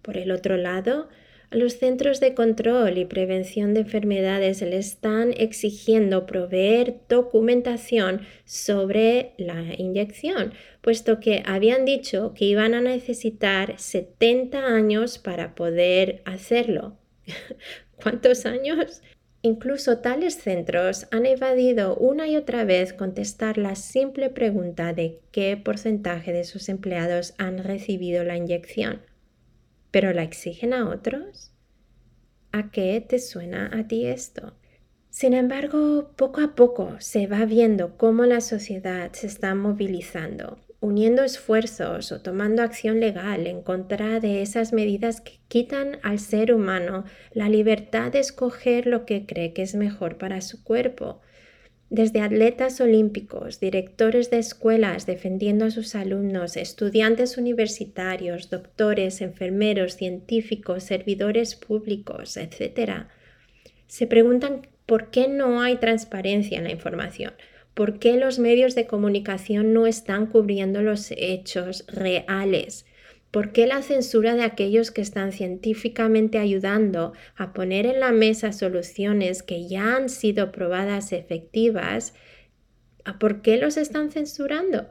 Por 0.00 0.16
el 0.16 0.30
otro 0.30 0.56
lado, 0.56 1.10
a 1.50 1.56
los 1.56 1.74
centros 1.74 2.18
de 2.18 2.32
control 2.32 2.96
y 2.96 3.04
prevención 3.04 3.74
de 3.74 3.80
enfermedades 3.80 4.62
le 4.62 4.78
están 4.78 5.34
exigiendo 5.36 6.24
proveer 6.24 7.00
documentación 7.10 8.22
sobre 8.46 9.34
la 9.36 9.62
inyección, 9.76 10.54
puesto 10.80 11.20
que 11.20 11.42
habían 11.44 11.84
dicho 11.84 12.32
que 12.34 12.46
iban 12.46 12.72
a 12.72 12.80
necesitar 12.80 13.74
70 13.78 14.64
años 14.64 15.18
para 15.18 15.54
poder 15.54 16.22
hacerlo. 16.24 16.96
¿Cuántos 18.02 18.46
años? 18.46 19.02
Incluso 19.42 19.98
tales 19.98 20.36
centros 20.36 21.06
han 21.10 21.26
evadido 21.26 21.96
una 21.96 22.28
y 22.28 22.36
otra 22.36 22.64
vez 22.64 22.92
contestar 22.92 23.58
la 23.58 23.74
simple 23.74 24.30
pregunta 24.30 24.92
de 24.92 25.20
qué 25.32 25.56
porcentaje 25.56 26.32
de 26.32 26.44
sus 26.44 26.68
empleados 26.68 27.34
han 27.38 27.58
recibido 27.58 28.24
la 28.24 28.36
inyección 28.36 29.02
pero 29.92 30.12
la 30.12 30.24
exigen 30.24 30.72
a 30.72 30.88
otros? 30.88 31.52
¿A 32.50 32.72
qué 32.72 33.04
te 33.06 33.20
suena 33.20 33.70
a 33.72 33.86
ti 33.86 34.06
esto? 34.06 34.54
Sin 35.10 35.34
embargo, 35.34 36.12
poco 36.16 36.40
a 36.40 36.54
poco 36.54 36.96
se 36.98 37.26
va 37.26 37.44
viendo 37.44 37.96
cómo 37.98 38.24
la 38.24 38.40
sociedad 38.40 39.12
se 39.12 39.26
está 39.26 39.54
movilizando, 39.54 40.58
uniendo 40.82 41.22
esfuerzos 41.22 42.10
o 42.10 42.20
tomando 42.20 42.60
acción 42.60 42.98
legal 42.98 43.46
en 43.46 43.62
contra 43.62 44.18
de 44.18 44.42
esas 44.42 44.72
medidas 44.72 45.20
que 45.20 45.38
quitan 45.46 45.98
al 46.02 46.18
ser 46.18 46.52
humano 46.52 47.04
la 47.32 47.48
libertad 47.48 48.10
de 48.10 48.18
escoger 48.18 48.88
lo 48.88 49.06
que 49.06 49.24
cree 49.24 49.52
que 49.52 49.62
es 49.62 49.76
mejor 49.76 50.18
para 50.18 50.40
su 50.40 50.64
cuerpo 50.64 51.20
desde 51.88 52.20
atletas 52.20 52.80
olímpicos, 52.80 53.60
directores 53.60 54.30
de 54.30 54.38
escuelas 54.38 55.06
defendiendo 55.06 55.66
a 55.66 55.70
sus 55.70 55.94
alumnos, 55.94 56.56
estudiantes 56.56 57.36
universitarios, 57.36 58.50
doctores, 58.50 59.20
enfermeros, 59.20 59.92
científicos, 59.94 60.82
servidores 60.82 61.54
públicos, 61.54 62.36
etc. 62.36 63.08
Se 63.86 64.06
preguntan 64.08 64.66
por 64.86 65.10
qué 65.10 65.28
no 65.28 65.60
hay 65.60 65.76
transparencia 65.76 66.58
en 66.58 66.64
la 66.64 66.72
información, 66.72 67.34
por 67.74 67.98
qué 67.98 68.16
los 68.16 68.38
medios 68.38 68.74
de 68.74 68.86
comunicación 68.86 69.72
no 69.72 69.86
están 69.86 70.26
cubriendo 70.26 70.82
los 70.82 71.12
hechos 71.16 71.84
reales 71.88 72.86
¿Por 73.32 73.52
qué 73.52 73.66
la 73.66 73.80
censura 73.80 74.34
de 74.34 74.42
aquellos 74.42 74.90
que 74.90 75.00
están 75.00 75.32
científicamente 75.32 76.36
ayudando 76.36 77.14
a 77.34 77.54
poner 77.54 77.86
en 77.86 77.98
la 77.98 78.12
mesa 78.12 78.52
soluciones 78.52 79.42
que 79.42 79.66
ya 79.66 79.96
han 79.96 80.10
sido 80.10 80.52
probadas 80.52 81.12
efectivas? 81.12 82.12
¿Por 83.18 83.40
qué 83.40 83.56
los 83.56 83.78
están 83.78 84.10
censurando? 84.10 84.86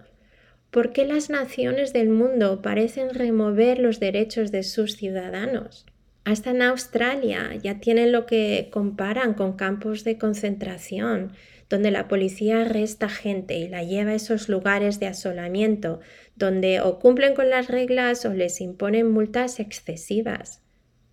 ¿Por 0.71 0.91
qué 0.91 1.05
las 1.05 1.29
naciones 1.29 1.93
del 1.93 2.09
mundo 2.09 2.63
parecen 2.63 3.13
remover 3.13 3.77
los 3.77 3.99
derechos 3.99 4.51
de 4.51 4.63
sus 4.63 4.95
ciudadanos? 4.95 5.85
Hasta 6.23 6.49
en 6.49 6.63
Australia 6.63 7.51
ya 7.61 7.79
tienen 7.79 8.11
lo 8.11 8.25
que 8.25 8.69
comparan 8.71 9.35
con 9.35 9.53
campos 9.53 10.03
de 10.03 10.17
concentración, 10.17 11.33
donde 11.71 11.89
la 11.89 12.09
policía 12.09 12.61
arresta 12.61 13.07
gente 13.07 13.57
y 13.57 13.69
la 13.69 13.81
lleva 13.81 14.11
a 14.11 14.15
esos 14.15 14.49
lugares 14.49 14.99
de 14.99 15.07
asolamiento, 15.07 16.01
donde 16.35 16.81
o 16.81 16.99
cumplen 16.99 17.33
con 17.33 17.49
las 17.49 17.69
reglas 17.69 18.25
o 18.25 18.33
les 18.33 18.59
imponen 18.59 19.09
multas 19.09 19.61
excesivas. 19.61 20.61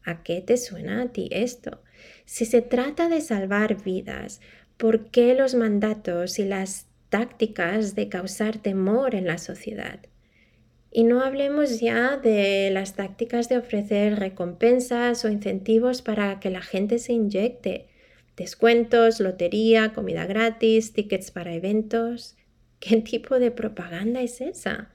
¿A 0.02 0.24
qué 0.24 0.40
te 0.40 0.56
suena 0.56 1.02
a 1.02 1.12
ti 1.12 1.28
esto? 1.30 1.82
Si 2.24 2.44
se 2.44 2.60
trata 2.60 3.08
de 3.08 3.20
salvar 3.20 3.82
vidas, 3.84 4.40
¿por 4.76 5.10
qué 5.10 5.34
los 5.34 5.54
mandatos 5.54 6.40
y 6.40 6.44
las 6.44 6.88
tácticas 7.08 7.94
de 7.94 8.08
causar 8.08 8.58
temor 8.58 9.14
en 9.14 9.26
la 9.26 9.38
sociedad? 9.38 10.00
Y 10.90 11.04
no 11.04 11.20
hablemos 11.20 11.78
ya 11.78 12.16
de 12.16 12.70
las 12.72 12.96
tácticas 12.96 13.48
de 13.48 13.58
ofrecer 13.58 14.18
recompensas 14.18 15.24
o 15.24 15.28
incentivos 15.28 16.02
para 16.02 16.40
que 16.40 16.50
la 16.50 16.62
gente 16.62 16.98
se 16.98 17.12
inyecte 17.12 17.87
descuentos, 18.38 19.20
lotería, 19.20 19.92
comida 19.92 20.24
gratis, 20.24 20.94
tickets 20.94 21.30
para 21.30 21.54
eventos. 21.54 22.36
¿Qué 22.80 23.02
tipo 23.02 23.38
de 23.38 23.50
propaganda 23.50 24.22
es 24.22 24.40
esa? 24.40 24.94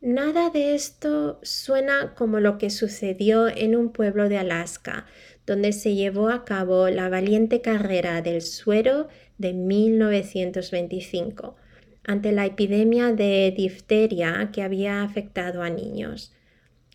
Nada 0.00 0.50
de 0.50 0.74
esto 0.74 1.38
suena 1.42 2.14
como 2.16 2.40
lo 2.40 2.58
que 2.58 2.70
sucedió 2.70 3.48
en 3.48 3.76
un 3.76 3.92
pueblo 3.92 4.28
de 4.28 4.38
Alaska, 4.38 5.06
donde 5.46 5.72
se 5.72 5.94
llevó 5.94 6.28
a 6.28 6.44
cabo 6.44 6.88
la 6.88 7.08
valiente 7.08 7.60
carrera 7.60 8.22
del 8.22 8.42
suero 8.42 9.08
de 9.38 9.52
1925 9.52 11.56
ante 12.04 12.32
la 12.32 12.46
epidemia 12.46 13.12
de 13.12 13.52
difteria 13.56 14.50
que 14.52 14.62
había 14.62 15.02
afectado 15.02 15.62
a 15.62 15.70
niños. 15.70 16.32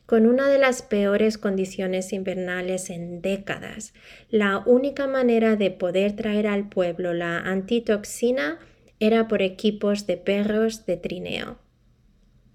Con 0.07 0.25
una 0.25 0.47
de 0.47 0.57
las 0.57 0.81
peores 0.81 1.37
condiciones 1.37 2.13
invernales 2.13 2.89
en 2.89 3.21
décadas. 3.21 3.93
La 4.29 4.63
única 4.65 5.05
manera 5.05 5.57
de 5.57 5.69
poder 5.69 6.15
traer 6.15 6.47
al 6.47 6.69
pueblo 6.69 7.13
la 7.13 7.39
antitoxina 7.39 8.57
era 8.99 9.27
por 9.27 9.41
equipos 9.41 10.07
de 10.07 10.15
perros 10.15 10.85
de 10.85 10.95
trineo. 10.95 11.59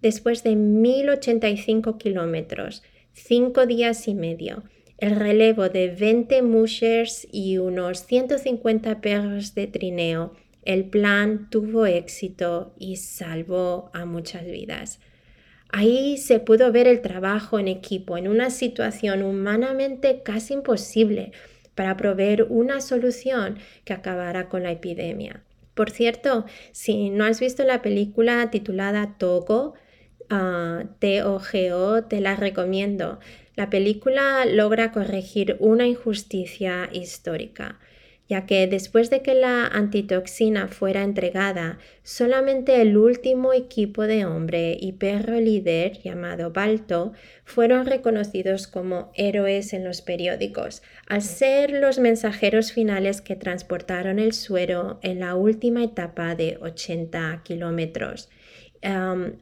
Después 0.00 0.42
de 0.42 0.56
1085 0.56 1.98
kilómetros, 1.98 2.82
cinco 3.12 3.66
días 3.66 4.08
y 4.08 4.14
medio, 4.14 4.64
el 4.96 5.14
relevo 5.14 5.68
de 5.68 5.88
20 5.88 6.40
mushers 6.42 7.28
y 7.30 7.58
unos 7.58 8.06
150 8.06 9.02
perros 9.02 9.54
de 9.54 9.66
trineo, 9.66 10.32
el 10.64 10.86
plan 10.86 11.50
tuvo 11.50 11.84
éxito 11.84 12.74
y 12.78 12.96
salvó 12.96 13.90
a 13.92 14.06
muchas 14.06 14.46
vidas. 14.46 15.00
Ahí 15.72 16.18
se 16.18 16.38
pudo 16.38 16.70
ver 16.70 16.86
el 16.86 17.00
trabajo 17.00 17.58
en 17.58 17.66
equipo 17.66 18.18
en 18.18 18.28
una 18.28 18.50
situación 18.50 19.22
humanamente 19.22 20.22
casi 20.22 20.52
imposible 20.52 21.32
para 21.74 21.96
proveer 21.96 22.46
una 22.50 22.82
solución 22.82 23.58
que 23.84 23.94
acabara 23.94 24.50
con 24.50 24.62
la 24.62 24.70
epidemia. 24.70 25.42
Por 25.72 25.90
cierto, 25.90 26.44
si 26.72 27.08
no 27.08 27.24
has 27.24 27.40
visto 27.40 27.64
la 27.64 27.80
película 27.80 28.50
titulada 28.50 29.16
Togo, 29.16 29.72
uh, 30.30 30.84
T-O-G-O, 30.98 32.04
te 32.04 32.20
la 32.20 32.36
recomiendo. 32.36 33.18
La 33.56 33.70
película 33.70 34.44
logra 34.44 34.92
corregir 34.92 35.56
una 35.58 35.86
injusticia 35.86 36.90
histórica 36.92 37.78
ya 38.28 38.46
que 38.46 38.66
después 38.66 39.10
de 39.10 39.20
que 39.20 39.34
la 39.34 39.66
antitoxina 39.66 40.68
fuera 40.68 41.02
entregada, 41.02 41.78
solamente 42.02 42.80
el 42.80 42.96
último 42.96 43.52
equipo 43.52 44.02
de 44.02 44.24
hombre 44.24 44.76
y 44.80 44.92
perro 44.92 45.38
líder, 45.38 46.00
llamado 46.00 46.50
Balto, 46.50 47.12
fueron 47.44 47.84
reconocidos 47.84 48.66
como 48.66 49.12
héroes 49.14 49.72
en 49.72 49.84
los 49.84 50.00
periódicos, 50.02 50.82
al 51.08 51.22
ser 51.22 51.72
los 51.72 51.98
mensajeros 51.98 52.72
finales 52.72 53.20
que 53.20 53.36
transportaron 53.36 54.18
el 54.18 54.32
suero 54.32 54.98
en 55.02 55.20
la 55.20 55.34
última 55.34 55.84
etapa 55.84 56.34
de 56.34 56.58
80 56.60 57.42
kilómetros. 57.44 58.30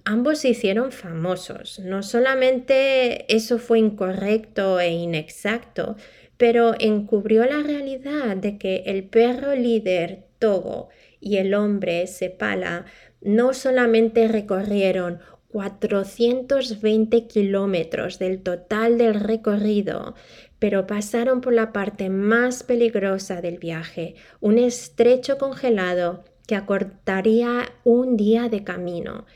ambos 0.04 0.40
se 0.40 0.50
hicieron 0.50 0.92
famosos. 0.92 1.78
No 1.78 2.02
solamente 2.02 3.34
eso 3.34 3.58
fue 3.58 3.78
incorrecto 3.78 4.80
e 4.80 4.90
inexacto, 4.90 5.96
pero 6.40 6.73
encubrió 6.78 7.44
la 7.44 7.62
realidad 7.62 8.35
de 8.35 8.56
que 8.56 8.85
el 8.87 9.04
perro 9.04 9.54
líder 9.54 10.25
Togo 10.38 10.88
y 11.20 11.37
el 11.37 11.52
hombre 11.52 12.06
Sepala 12.06 12.87
no 13.20 13.52
solamente 13.52 14.26
recorrieron 14.26 15.18
420 15.49 17.26
kilómetros 17.26 18.18
del 18.18 18.42
total 18.42 18.97
del 18.97 19.20
recorrido, 19.20 20.14
pero 20.59 20.87
pasaron 20.87 21.42
por 21.42 21.52
la 21.52 21.75
parte 21.75 22.09
más 22.09 22.62
peligrosa 22.62 23.42
del 23.42 23.59
viaje, 23.59 24.14
un 24.40 24.56
estrecho 24.56 25.37
congelado 25.37 26.25
que 26.47 26.54
acortaría 26.54 27.70
un 27.85 28.16
día 28.16 28.49
de 28.49 28.64
camino. 28.64 29.26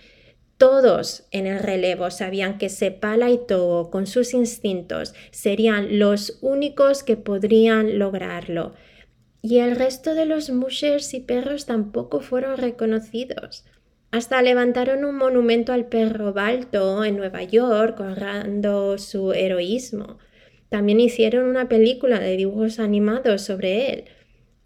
Todos 0.57 1.27
en 1.33 1.47
el 1.47 1.59
relevo 1.59 2.11
sabían 2.11 2.59
que 2.59 2.69
Sepala 2.69 3.31
y 3.31 3.39
Togo, 3.39 3.91
con 3.91 4.07
sus 4.07 4.35
instintos, 4.35 5.15
serían 5.33 5.99
los 5.99 6.39
únicos 6.43 7.03
que 7.03 7.17
podrían 7.17 7.99
lograrlo. 7.99 8.75
Y 9.43 9.59
el 9.59 9.77
resto 9.77 10.15
de 10.15 10.27
los 10.27 10.51
mushers 10.51 11.13
y 11.13 11.21
perros 11.21 11.67
tampoco 11.67 12.21
fueron 12.21 12.57
reconocidos. 12.57 13.65
Hasta 14.13 14.41
levantaron 14.43 15.05
un 15.05 15.17
monumento 15.17 15.73
al 15.73 15.87
perro 15.87 16.33
Balto 16.33 17.05
en 17.05 17.17
Nueva 17.17 17.43
York, 17.43 17.99
honrando 17.99 18.97
su 18.97 19.33
heroísmo. 19.33 20.19
También 20.69 21.01
hicieron 21.01 21.47
una 21.47 21.69
película 21.69 22.21
de 22.21 22.37
dibujos 22.37 22.79
animados 22.79 23.43
sobre 23.43 23.93
él. 23.93 24.05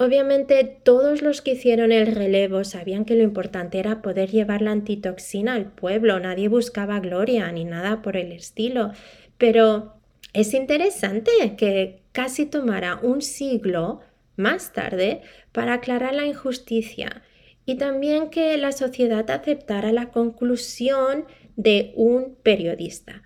Obviamente 0.01 0.63
todos 0.85 1.23
los 1.23 1.43
que 1.43 1.53
hicieron 1.53 1.91
el 1.91 2.07
relevo 2.15 2.63
sabían 2.63 3.05
que 3.05 3.17
lo 3.17 3.25
importante 3.25 3.81
era 3.81 4.01
poder 4.01 4.31
llevar 4.31 4.63
la 4.63 4.71
antitoxina 4.71 5.55
al 5.55 5.73
pueblo, 5.73 6.21
nadie 6.21 6.47
buscaba 6.47 7.01
gloria 7.01 7.51
ni 7.51 7.65
nada 7.65 8.01
por 8.01 8.17
el 8.17 8.31
estilo, 8.31 8.93
pero 9.39 9.95
es 10.33 10.55
interesante 10.55 11.57
que 11.57 12.03
casi 12.13 12.47
tomara 12.47 13.01
un 13.03 13.23
siglo 13.23 14.01
más 14.37 14.73
tarde 14.73 15.21
para 15.51 15.75
aclarar 15.75 16.15
la 16.15 16.27
injusticia 16.27 17.23
y 17.67 17.75
también 17.75 18.31
que 18.31 18.57
la 18.57 18.71
sociedad 18.71 19.29
aceptara 19.31 19.91
la 19.91 20.11
conclusión 20.11 21.27
de 21.57 21.93
un 21.97 22.37
periodista. 22.37 23.25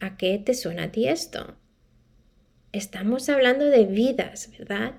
¿A 0.00 0.16
qué 0.16 0.36
te 0.38 0.54
suena 0.54 0.84
a 0.84 0.92
ti 0.92 1.06
esto? 1.06 1.56
Estamos 2.72 3.28
hablando 3.28 3.66
de 3.66 3.84
vidas, 3.86 4.50
¿verdad? 4.58 4.94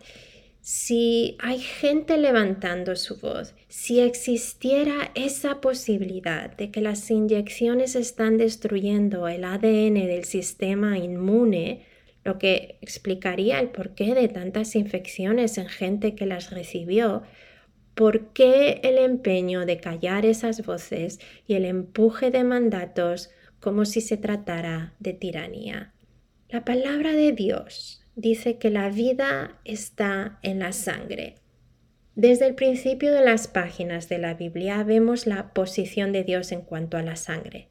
Si 0.71 1.36
hay 1.39 1.58
gente 1.58 2.15
levantando 2.15 2.95
su 2.95 3.17
voz, 3.17 3.55
si 3.69 4.01
existiera 4.01 5.10
esa 5.15 5.62
posibilidad 5.62 6.55
de 6.55 6.69
que 6.69 6.79
las 6.79 7.10
inyecciones 7.10 7.95
están 7.95 8.38
destruyendo 8.38 9.27
el 9.27 9.45
ADN 9.45 9.95
del 9.95 10.25
sistema 10.25 10.99
inmune, 10.99 11.88
lo 12.23 12.38
que 12.38 12.77
explicaría 12.82 13.60
el 13.60 13.69
porqué 13.69 14.13
de 14.13 14.27
tantas 14.27 14.75
infecciones 14.75 15.58
en 15.58 15.69
gente 15.69 16.13
que 16.13 16.27
las 16.27 16.51
recibió, 16.51 17.23
¿por 17.95 18.27
qué 18.27 18.79
el 18.84 18.99
empeño 18.99 19.65
de 19.65 19.79
callar 19.79 20.23
esas 20.23 20.63
voces 20.63 21.19
y 21.47 21.55
el 21.55 21.65
empuje 21.65 22.29
de 22.29 22.43
mandatos 22.43 23.32
como 23.60 23.86
si 23.86 24.01
se 24.01 24.17
tratara 24.17 24.93
de 24.99 25.13
tiranía? 25.13 25.95
La 26.47 26.63
palabra 26.63 27.13
de 27.13 27.32
Dios 27.32 27.98
dice 28.19 28.58
que 28.58 28.69
la 28.69 28.89
vida 28.89 29.60
está 29.63 30.39
en 30.43 30.60
la 30.60 30.73
sangre. 30.73 31.36
Desde 32.15 32.47
el 32.47 32.55
principio 32.55 33.13
de 33.13 33.23
las 33.23 33.47
páginas 33.47 34.10
de 34.10 34.17
la 34.17 34.34
Biblia 34.34 34.84
vemos 34.84 35.25
la 35.25 35.53
posición 35.53 36.12
de 36.12 36.23
Dios 36.23 36.51
en 36.51 36.62
cuanto 36.62 36.97
a 36.97 37.01
la 37.01 37.15
sangre. 37.15 37.69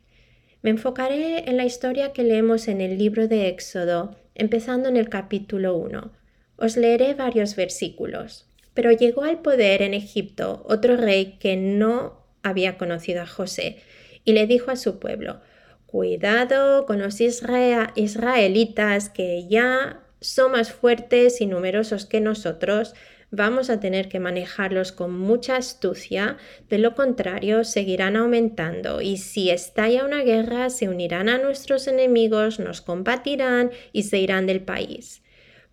Me 0.63 0.71
enfocaré 0.71 1.49
en 1.49 1.59
la 1.59 1.67
historia 1.67 2.13
que 2.13 2.25
leemos 2.25 2.67
en 2.67 2.81
el 2.81 2.97
libro 2.97 3.29
de 3.29 3.49
Éxodo, 3.49 4.17
empezando 4.35 4.89
en 4.89 4.97
el 4.97 5.11
capítulo 5.11 5.77
1. 5.77 6.13
Os 6.57 6.77
leeré 6.77 7.13
varios 7.15 7.55
versículos. 7.55 8.49
Pero 8.73 8.91
llegó 8.93 9.25
al 9.25 9.43
poder 9.43 9.83
en 9.83 9.93
Egipto 9.93 10.65
otro 10.67 10.97
rey 10.97 11.37
que 11.39 11.57
no 11.57 12.25
había 12.43 12.79
conocido 12.79 13.23
a 13.23 13.27
José, 13.27 13.83
y 14.25 14.33
le 14.33 14.47
dijo 14.47 14.71
a 14.71 14.77
su 14.77 14.99
pueblo, 14.99 15.41
Cuidado 15.87 16.87
con 16.87 16.99
los 16.99 17.21
israelitas 17.21 19.09
que 19.09 19.47
ya 19.49 20.08
son 20.21 20.53
más 20.53 20.73
fuertes 20.73 21.41
y 21.41 21.47
numerosos 21.47 22.07
que 22.07 22.21
nosotros, 22.21 22.95
vamos 23.31 23.69
a 23.71 23.81
tener 23.81 24.09
que 24.09 24.21
manejarlos 24.21 24.93
con 24.93 25.19
mucha 25.19 25.57
astucia, 25.57 26.39
de 26.69 26.79
lo 26.79 26.95
contrario 26.95 27.65
seguirán 27.65 28.17
aumentando 28.17 29.01
y 29.01 29.19
si 29.19 29.51
estalla 29.51 30.05
una 30.05 30.23
guerra 30.23 30.71
se 30.71 30.89
unirán 30.89 31.29
a 31.29 31.39
nuestros 31.39 31.87
enemigos, 31.89 32.59
nos 32.59 32.81
combatirán 32.81 33.71
y 33.93 34.05
se 34.05 34.19
irán 34.19 34.47
del 34.47 34.63
país. 34.63 35.23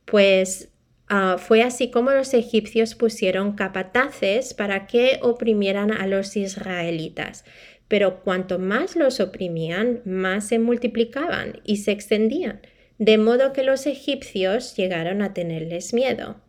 Pues 0.03 0.69
ah, 1.07 1.37
fue 1.39 1.63
así 1.63 1.91
como 1.91 2.11
los 2.11 2.33
egipcios 2.33 2.95
pusieron 2.95 3.53
capataces 3.53 4.53
para 4.53 4.85
que 4.87 5.19
oprimieran 5.21 5.91
a 5.91 6.07
los 6.07 6.35
israelitas. 6.35 7.45
Pero 7.87 8.21
cuanto 8.21 8.57
más 8.57 8.95
los 8.95 9.19
oprimían, 9.19 10.01
más 10.05 10.47
se 10.47 10.57
multiplicaban 10.57 11.61
y 11.63 11.77
se 11.77 11.91
extendían 11.91 12.61
de 12.97 13.17
modo 13.17 13.53
que 13.53 13.63
los 13.63 13.85
egipcios 13.85 14.75
llegaron 14.75 15.21
a 15.21 15.33
tenerles 15.33 15.93
miedo. 15.93 16.41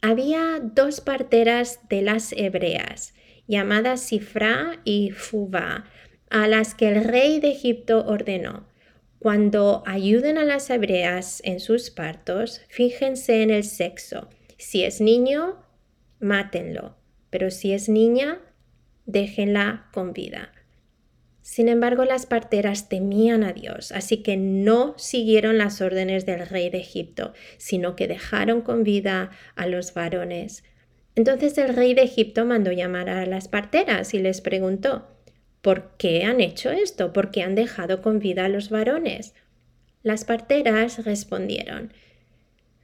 Había 0.00 0.60
dos 0.62 1.00
parteras 1.00 1.80
de 1.88 2.02
las 2.02 2.32
hebreas, 2.32 3.14
llamadas 3.46 4.00
Sifra 4.00 4.80
y 4.84 5.10
Fuba, 5.10 5.84
a 6.30 6.46
las 6.46 6.74
que 6.74 6.88
el 6.88 7.04
rey 7.04 7.40
de 7.40 7.50
Egipto 7.50 8.04
ordenó, 8.06 8.68
cuando 9.18 9.82
ayuden 9.84 10.38
a 10.38 10.44
las 10.44 10.70
hebreas 10.70 11.40
en 11.44 11.58
sus 11.58 11.90
partos, 11.90 12.62
fíjense 12.68 13.42
en 13.42 13.50
el 13.50 13.64
sexo. 13.64 14.28
Si 14.58 14.84
es 14.84 15.00
niño, 15.00 15.56
mátenlo, 16.20 16.96
pero 17.28 17.50
si 17.50 17.72
es 17.72 17.88
niña, 17.88 18.40
déjenla 19.06 19.88
con 19.92 20.12
vida. 20.12 20.52
Sin 21.48 21.70
embargo, 21.70 22.04
las 22.04 22.26
parteras 22.26 22.90
temían 22.90 23.42
a 23.42 23.54
Dios, 23.54 23.90
así 23.92 24.18
que 24.18 24.36
no 24.36 24.92
siguieron 24.98 25.56
las 25.56 25.80
órdenes 25.80 26.26
del 26.26 26.46
rey 26.46 26.68
de 26.68 26.76
Egipto, 26.76 27.32
sino 27.56 27.96
que 27.96 28.06
dejaron 28.06 28.60
con 28.60 28.84
vida 28.84 29.30
a 29.56 29.66
los 29.66 29.94
varones. 29.94 30.62
Entonces 31.14 31.56
el 31.56 31.74
rey 31.74 31.94
de 31.94 32.02
Egipto 32.02 32.44
mandó 32.44 32.70
llamar 32.70 33.08
a 33.08 33.24
las 33.24 33.48
parteras 33.48 34.12
y 34.12 34.18
les 34.18 34.42
preguntó, 34.42 35.08
¿por 35.62 35.96
qué 35.96 36.24
han 36.24 36.42
hecho 36.42 36.70
esto? 36.70 37.14
¿Por 37.14 37.30
qué 37.30 37.40
han 37.40 37.54
dejado 37.54 38.02
con 38.02 38.18
vida 38.18 38.44
a 38.44 38.50
los 38.50 38.68
varones? 38.68 39.32
Las 40.02 40.26
parteras 40.26 41.02
respondieron, 41.06 41.94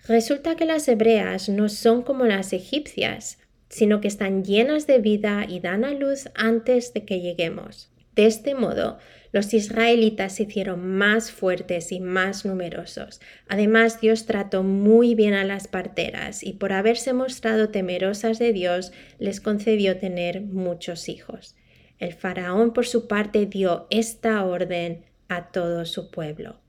Resulta 0.08 0.56
que 0.56 0.64
las 0.64 0.88
hebreas 0.88 1.50
no 1.50 1.68
son 1.68 2.02
como 2.02 2.24
las 2.24 2.54
egipcias, 2.54 3.36
sino 3.68 4.00
que 4.00 4.08
están 4.08 4.42
llenas 4.42 4.86
de 4.86 5.00
vida 5.00 5.44
y 5.46 5.60
dan 5.60 5.84
a 5.84 5.92
luz 5.92 6.30
antes 6.34 6.94
de 6.94 7.04
que 7.04 7.20
lleguemos. 7.20 7.90
De 8.14 8.26
este 8.26 8.54
modo, 8.54 8.98
los 9.32 9.52
israelitas 9.52 10.36
se 10.36 10.44
hicieron 10.44 10.96
más 10.96 11.32
fuertes 11.32 11.90
y 11.90 11.98
más 11.98 12.44
numerosos. 12.44 13.20
Además, 13.48 14.00
Dios 14.00 14.26
trató 14.26 14.62
muy 14.62 15.16
bien 15.16 15.34
a 15.34 15.42
las 15.42 15.66
parteras 15.66 16.44
y 16.44 16.52
por 16.52 16.72
haberse 16.72 17.12
mostrado 17.12 17.70
temerosas 17.70 18.38
de 18.38 18.52
Dios, 18.52 18.92
les 19.18 19.40
concedió 19.40 19.98
tener 19.98 20.40
muchos 20.40 21.08
hijos. 21.08 21.56
El 21.98 22.12
faraón, 22.12 22.72
por 22.72 22.86
su 22.86 23.08
parte, 23.08 23.46
dio 23.46 23.88
esta 23.90 24.44
orden 24.44 25.04
a 25.28 25.50
todo 25.50 25.84
su 25.84 26.12
pueblo. 26.12 26.60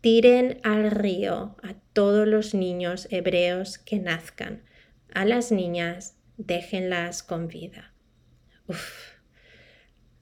Tiren 0.00 0.58
al 0.62 0.90
río 0.90 1.56
a 1.62 1.74
todos 1.92 2.26
los 2.26 2.54
niños 2.54 3.08
hebreos 3.10 3.76
que 3.76 3.98
nazcan. 3.98 4.62
A 5.12 5.26
las 5.26 5.52
niñas, 5.52 6.16
déjenlas 6.38 7.22
con 7.22 7.48
vida. 7.48 7.92
Uf. 8.66 9.19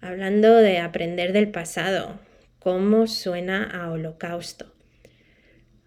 Hablando 0.01 0.57
de 0.57 0.79
aprender 0.79 1.33
del 1.33 1.51
pasado, 1.51 2.21
¿cómo 2.61 3.09
suena 3.09 3.65
a 3.65 3.91
holocausto? 3.91 4.73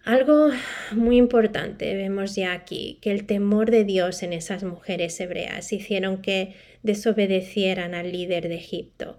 Algo 0.04 0.50
muy 0.90 1.16
importante 1.16 1.94
vemos 1.94 2.34
ya 2.34 2.52
aquí, 2.52 2.98
que 3.00 3.10
el 3.10 3.24
temor 3.24 3.70
de 3.70 3.84
Dios 3.84 4.22
en 4.22 4.32
esas 4.32 4.64
mujeres 4.64 5.18
hebreas 5.20 5.72
hicieron 5.72 6.20
que 6.20 6.54
desobedecieran 6.82 7.94
al 7.94 8.12
líder 8.12 8.48
de 8.48 8.56
Egipto. 8.56 9.16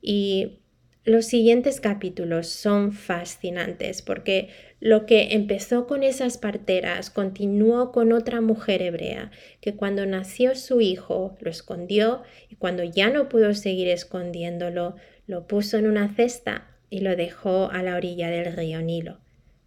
Y 0.00 0.60
los 1.06 1.26
siguientes 1.26 1.80
capítulos 1.80 2.48
son 2.48 2.92
fascinantes 2.92 4.02
porque 4.02 4.48
lo 4.80 5.06
que 5.06 5.34
empezó 5.34 5.86
con 5.86 6.02
esas 6.02 6.36
parteras 6.36 7.10
continuó 7.10 7.92
con 7.92 8.12
otra 8.12 8.40
mujer 8.40 8.82
hebrea 8.82 9.30
que 9.60 9.76
cuando 9.76 10.04
nació 10.04 10.56
su 10.56 10.80
hijo 10.80 11.36
lo 11.40 11.48
escondió 11.48 12.22
y 12.50 12.56
cuando 12.56 12.82
ya 12.82 13.08
no 13.08 13.28
pudo 13.28 13.54
seguir 13.54 13.86
escondiéndolo 13.88 14.96
lo 15.28 15.46
puso 15.46 15.78
en 15.78 15.86
una 15.86 16.12
cesta 16.12 16.76
y 16.90 17.00
lo 17.00 17.14
dejó 17.14 17.70
a 17.70 17.84
la 17.84 17.94
orilla 17.94 18.28
del 18.28 18.52
río 18.52 18.82
Nilo. 18.82 19.20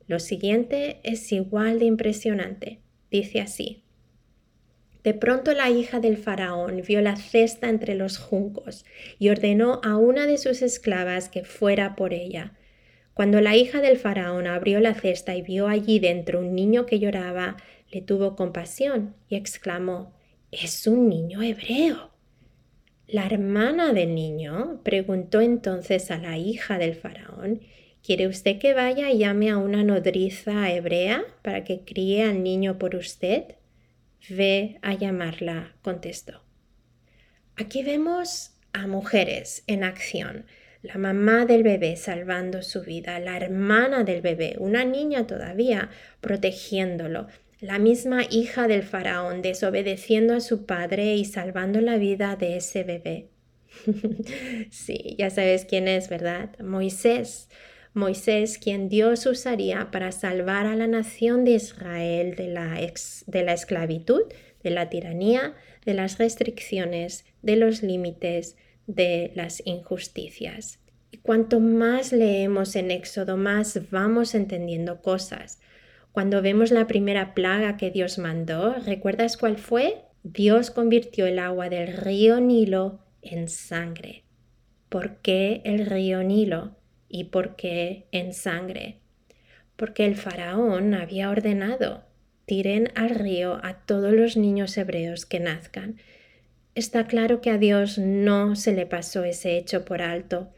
Lo 0.08 0.20
siguiente 0.20 1.00
es 1.04 1.32
igual 1.32 1.80
de 1.80 1.86
impresionante. 1.86 2.80
Dice 3.12 3.40
así. 3.40 3.84
De 5.04 5.14
pronto 5.14 5.54
la 5.54 5.70
hija 5.70 6.00
del 6.00 6.18
faraón 6.18 6.82
vio 6.86 7.02
la 7.02 7.16
cesta 7.16 7.70
entre 7.70 7.96
los 7.96 8.18
juncos 8.18 8.86
y 9.18 9.30
ordenó 9.30 9.80
a 9.84 9.96
una 9.96 10.28
de 10.28 10.38
sus 10.38 10.62
esclavas 10.62 11.30
que 11.30 11.44
fuera 11.44 11.96
por 11.96 12.14
ella. 12.14 12.54
Cuando 13.14 13.42
la 13.42 13.56
hija 13.56 13.82
del 13.82 13.98
faraón 13.98 14.48
abrió 14.48 14.80
la 14.80 14.94
cesta 14.94 15.36
y 15.36 15.42
vio 15.42 15.68
allí 15.68 16.00
dentro 16.00 16.40
un 16.40 16.54
niño 16.54 16.86
que 16.86 17.00
lloraba, 17.00 17.58
le 17.92 18.02
tuvo 18.02 18.36
compasión 18.36 19.16
y 19.28 19.36
exclamó 19.36 20.14
Es 20.52 20.86
un 20.86 21.10
niño 21.10 21.42
hebreo. 21.42 22.12
La 23.08 23.26
hermana 23.26 23.94
del 23.94 24.14
niño 24.14 24.82
preguntó 24.84 25.42
entonces 25.42 26.12
a 26.12 26.18
la 26.18 26.38
hija 26.38 26.78
del 26.78 26.96
faraón 26.96 27.62
¿Quiere 28.04 28.28
usted 28.28 28.60
que 28.60 28.74
vaya 28.74 29.12
y 29.12 29.20
llame 29.20 29.50
a 29.50 29.58
una 29.58 29.84
nodriza 29.84 30.72
hebrea 30.72 31.26
para 31.42 31.64
que 31.64 31.82
críe 31.82 32.24
al 32.24 32.44
niño 32.44 32.80
por 32.80 32.96
usted? 32.96 33.56
Ve 34.28 34.78
a 34.82 34.94
llamarla, 34.94 35.76
contestó. 35.82 36.44
Aquí 37.56 37.84
vemos 37.84 38.52
a 38.74 38.88
mujeres 38.88 39.64
en 39.68 39.84
acción. 39.84 40.46
La 40.82 40.96
mamá 40.96 41.46
del 41.46 41.64
bebé 41.64 41.96
salvando 41.96 42.62
su 42.62 42.82
vida, 42.84 43.20
la 43.20 43.36
hermana 43.36 44.04
del 44.04 44.22
bebé, 44.22 44.56
una 44.60 44.86
niña 44.86 45.28
todavía, 45.28 45.90
protegiéndolo, 46.22 47.28
la 47.60 47.78
misma 47.80 48.24
hija 48.30 48.70
del 48.70 48.84
faraón 48.84 49.42
desobedeciendo 49.42 50.34
a 50.34 50.40
su 50.40 50.66
padre 50.66 51.16
y 51.16 51.26
salvando 51.26 51.82
la 51.82 51.98
vida 51.98 52.38
de 52.38 52.56
ese 52.56 52.84
bebé. 52.84 53.28
sí, 54.70 55.16
ya 55.18 55.30
sabes 55.30 55.66
quién 55.66 55.90
es, 55.90 56.08
¿verdad? 56.08 56.58
Moisés, 56.60 57.50
Moisés, 57.94 58.58
quien 58.58 58.88
Dios 58.88 59.26
usaría 59.26 59.90
para 59.92 60.12
salvar 60.12 60.68
a 60.68 60.76
la 60.76 60.88
nación 60.88 61.44
de 61.44 61.52
Israel 61.52 62.36
de 62.36 62.48
la, 62.48 63.54
esclavitud, 63.54 64.22
de 64.64 64.70
la 64.70 64.90
tiranía, 64.90 65.56
de 65.86 65.96
las 65.96 66.18
restricciones, 66.18 67.26
de 67.42 67.56
los 67.56 67.82
límites, 67.82 68.58
de 68.86 69.32
las 69.36 69.62
injusticias. 69.66 70.80
Y 71.12 71.18
cuanto 71.18 71.60
más 71.60 72.12
leemos 72.12 72.76
en 72.76 72.92
Éxodo, 72.92 73.38
más 73.38 73.90
vamos 73.90 74.36
entendiendo 74.36 75.02
cosas. 75.02 75.60
Cuando 76.12 76.42
vemos 76.42 76.72
la 76.72 76.86
primera 76.86 77.34
plaga 77.34 77.78
que 77.78 77.90
Dios 77.90 78.20
mandó, 78.20 78.76
¿recuerdas 78.86 79.38
cuál 79.38 79.58
fue? 79.58 80.04
Dios 80.24 80.70
convirtió 80.70 81.26
el 81.26 81.40
agua 81.40 81.70
del 81.70 81.96
río 81.96 82.40
Nilo 82.40 83.00
en 83.22 83.48
sangre. 83.48 84.26
¿Por 84.90 85.18
qué 85.18 85.62
el 85.66 85.86
río 85.86 86.24
Nilo? 86.24 86.79
¿Y 87.10 87.26
por 87.26 87.56
qué 87.56 88.06
en 88.12 88.34
sangre? 88.34 89.00
Porque 89.76 90.06
el 90.06 90.16
faraón 90.16 90.94
había 90.94 91.30
ordenado, 91.30 92.04
tiren 92.46 92.92
al 92.96 93.10
río 93.10 93.60
a 93.64 93.86
todos 93.86 94.14
los 94.14 94.38
niños 94.38 94.78
hebreos 94.78 95.26
que 95.26 95.40
nazcan. 95.40 95.98
Está 96.76 97.08
claro 97.08 97.42
que 97.42 97.50
a 97.50 97.58
Dios 97.58 97.98
no 97.98 98.56
se 98.56 98.74
le 98.74 98.86
pasó 98.86 99.24
ese 99.24 99.58
hecho 99.58 99.84
por 99.84 100.02
alto. 100.02 100.50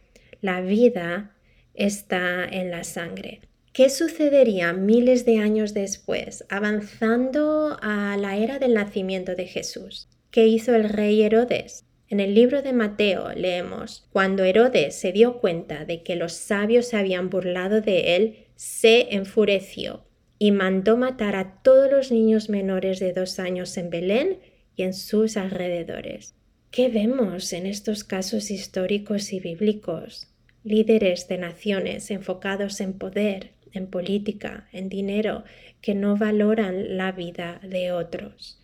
La 0.41 0.59
vida 0.61 1.31
está 1.73 2.45
en 2.45 2.69
la 2.69 2.83
sangre. 2.83 3.39
¿Qué 3.73 3.89
sucedería 3.89 4.73
miles 4.73 5.25
de 5.25 5.37
años 5.37 5.73
después, 5.73 6.43
avanzando 6.49 7.77
a 7.81 8.17
la 8.17 8.35
era 8.35 8.59
del 8.59 8.73
nacimiento 8.73 9.35
de 9.35 9.47
Jesús? 9.47 10.09
¿Qué 10.29 10.47
hizo 10.47 10.75
el 10.75 10.89
rey 10.89 11.23
Herodes? 11.23 11.85
En 12.11 12.19
el 12.19 12.35
libro 12.35 12.61
de 12.61 12.73
Mateo 12.73 13.31
leemos, 13.37 14.05
cuando 14.11 14.43
Herodes 14.43 14.95
se 14.95 15.13
dio 15.13 15.37
cuenta 15.37 15.85
de 15.85 16.03
que 16.03 16.17
los 16.17 16.33
sabios 16.33 16.87
se 16.87 16.97
habían 16.97 17.29
burlado 17.29 17.79
de 17.79 18.17
él, 18.17 18.47
se 18.57 19.15
enfureció 19.15 20.03
y 20.37 20.51
mandó 20.51 20.97
matar 20.97 21.37
a 21.37 21.61
todos 21.61 21.89
los 21.89 22.11
niños 22.11 22.49
menores 22.49 22.99
de 22.99 23.13
dos 23.13 23.39
años 23.39 23.77
en 23.77 23.89
Belén 23.89 24.39
y 24.75 24.83
en 24.83 24.93
sus 24.93 25.37
alrededores. 25.37 26.35
¿Qué 26.69 26.89
vemos 26.89 27.53
en 27.53 27.65
estos 27.65 28.03
casos 28.03 28.51
históricos 28.51 29.31
y 29.31 29.39
bíblicos? 29.39 30.27
Líderes 30.65 31.29
de 31.29 31.37
naciones 31.37 32.11
enfocados 32.11 32.81
en 32.81 32.91
poder, 32.91 33.51
en 33.71 33.87
política, 33.87 34.67
en 34.73 34.89
dinero, 34.89 35.45
que 35.79 35.95
no 35.95 36.17
valoran 36.17 36.97
la 36.97 37.13
vida 37.13 37.61
de 37.63 37.93
otros. 37.93 38.60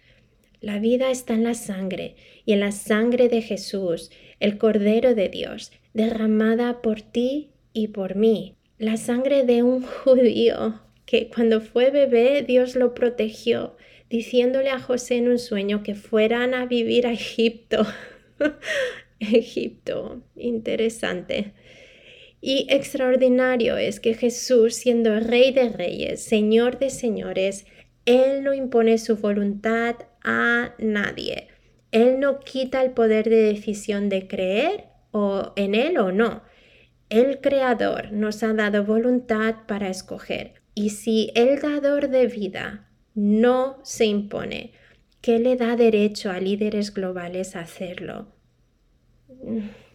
La 0.60 0.80
vida 0.80 1.12
está 1.12 1.36
en 1.36 1.43
la 1.43 1.54
sangre 1.54 2.15
y 2.46 2.54
en 2.54 2.62
la 2.62 2.72
sangre 2.72 3.30
de 3.30 3.41
Jesús, 3.41 4.10
el 4.39 4.58
Cordero 4.58 5.13
de 5.13 5.30
Dios, 5.30 5.72
derramada 5.93 6.82
por 6.82 7.02
ti 7.02 7.52
y 7.74 7.89
por 7.89 8.15
mí. 8.15 8.56
La 8.80 8.98
sangre 8.98 9.43
de 9.43 9.62
un 9.62 9.82
judío 10.04 10.82
que 11.06 11.30
cuando 11.30 11.62
fue 11.62 11.91
bebé 11.91 12.41
Dios 12.41 12.76
lo 12.76 12.93
protegió, 12.93 13.76
diciéndole 14.10 14.70
a 14.70 14.80
José 14.80 15.17
en 15.17 15.30
un 15.30 15.39
sueño 15.39 15.84
que 15.84 15.96
fueran 15.96 16.54
a 16.54 16.65
vivir 16.65 17.06
a 17.06 17.13
Egipto. 17.13 17.86
Egipto, 19.20 20.22
interesante. 20.36 21.54
Y 22.41 22.67
extraordinario 22.70 23.78
es 23.78 24.00
que 24.00 24.13
Jesús, 24.13 24.76
siendo 24.76 25.20
Rey 25.20 25.52
de 25.52 25.70
Reyes, 25.70 26.22
Señor 26.22 26.78
de 26.78 26.89
Señores, 26.89 27.65
Él 28.06 28.43
no 28.43 28.54
impone 28.54 28.98
su 28.98 29.17
voluntad 29.17 29.96
a 30.28 30.76
nadie. 30.78 31.48
Él 31.92 32.20
no 32.20 32.42
quita 32.42 32.84
el 32.84 32.92
poder 32.92 33.30
de 33.30 33.54
decisión 33.54 34.10
de 34.10 34.28
creer 34.28 34.88
o 35.12 35.54
en 35.56 35.74
Él 35.74 35.98
o 35.98 36.12
no. 36.12 36.44
El 37.10 37.40
Creador 37.40 38.12
nos 38.12 38.44
ha 38.44 38.54
dado 38.54 38.84
voluntad 38.84 39.56
para 39.68 39.88
escoger. 39.88 40.56
Y 40.76 40.90
si 40.90 41.32
el 41.34 41.62
dador 41.62 42.10
de 42.10 42.28
vida 42.28 42.90
no 43.16 43.80
se 43.84 44.06
impone, 44.06 44.74
¿qué 45.22 45.40
le 45.40 45.56
da 45.56 45.78
derecho 45.78 46.30
a 46.30 46.42
líderes 46.42 46.94
globales 46.94 47.56
a 47.56 47.62
hacerlo? 47.62 48.28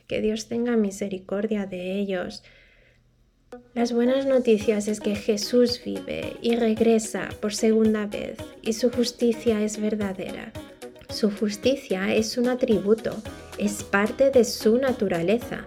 Que 0.07 0.23
Dios 0.23 0.49
tenga 0.49 0.77
misericordia 0.77 1.67
de 1.67 1.99
ellos. 1.99 2.43
Las 3.75 3.93
buenas 3.93 4.25
noticias 4.25 4.89
es 4.89 4.99
que 5.01 5.15
Jesús 5.15 5.81
vive 5.85 6.37
y 6.41 6.57
regresa 6.57 7.29
por 7.41 7.55
segunda 7.55 8.07
vez 8.07 8.39
y 8.63 8.73
su 8.73 8.91
justicia 8.91 9.63
es 9.63 9.79
verdadera. 9.79 10.53
Su 11.11 11.31
justicia 11.31 12.15
es 12.15 12.39
un 12.39 12.49
atributo, 12.49 13.15
es 13.59 13.83
parte 13.83 14.31
de 14.31 14.45
su 14.45 14.79
naturaleza. 14.79 15.67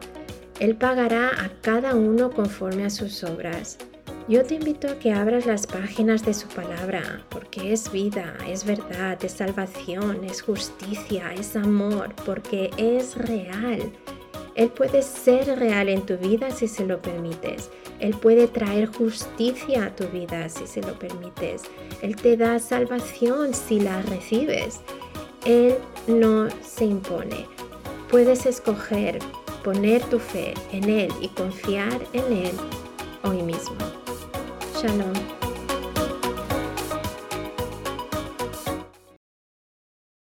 Él 0.59 0.75
pagará 0.75 1.29
a 1.29 1.51
cada 1.61 1.93
uno 1.93 2.31
conforme 2.31 2.85
a 2.85 2.89
sus 2.89 3.23
obras. 3.23 3.77
Yo 4.27 4.43
te 4.43 4.55
invito 4.55 4.87
a 4.87 4.97
que 4.97 5.11
abras 5.11 5.45
las 5.45 5.67
páginas 5.67 6.25
de 6.25 6.33
su 6.33 6.47
palabra, 6.47 7.23
porque 7.29 7.71
es 7.71 7.91
vida, 7.91 8.35
es 8.47 8.65
verdad, 8.65 9.23
es 9.23 9.33
salvación, 9.33 10.23
es 10.23 10.41
justicia, 10.41 11.31
es 11.35 11.55
amor, 11.55 12.15
porque 12.25 12.71
es 12.77 13.15
real. 13.15 13.91
Él 14.55 14.69
puede 14.69 15.01
ser 15.01 15.59
real 15.59 15.89
en 15.89 16.05
tu 16.05 16.17
vida 16.17 16.49
si 16.51 16.67
se 16.67 16.85
lo 16.85 17.01
permites. 17.01 17.69
Él 17.99 18.15
puede 18.15 18.47
traer 18.47 18.87
justicia 18.87 19.85
a 19.85 19.95
tu 19.95 20.07
vida 20.07 20.47
si 20.49 20.65
se 20.65 20.81
lo 20.81 20.97
permites. 20.97 21.63
Él 22.01 22.15
te 22.15 22.37
da 22.37 22.59
salvación 22.59 23.53
si 23.53 23.79
la 23.79 24.01
recibes. 24.03 24.79
Él 25.45 25.75
no 26.07 26.47
se 26.61 26.85
impone. 26.85 27.45
Puedes 28.09 28.45
escoger 28.45 29.19
poner 29.63 30.03
tu 30.03 30.19
fe 30.19 30.53
en 30.71 30.89
Él 30.89 31.11
y 31.21 31.27
confiar 31.29 31.99
en 32.13 32.31
Él 32.31 32.51
hoy 33.23 33.41
mismo. 33.41 33.75
Shalom. 34.79 35.44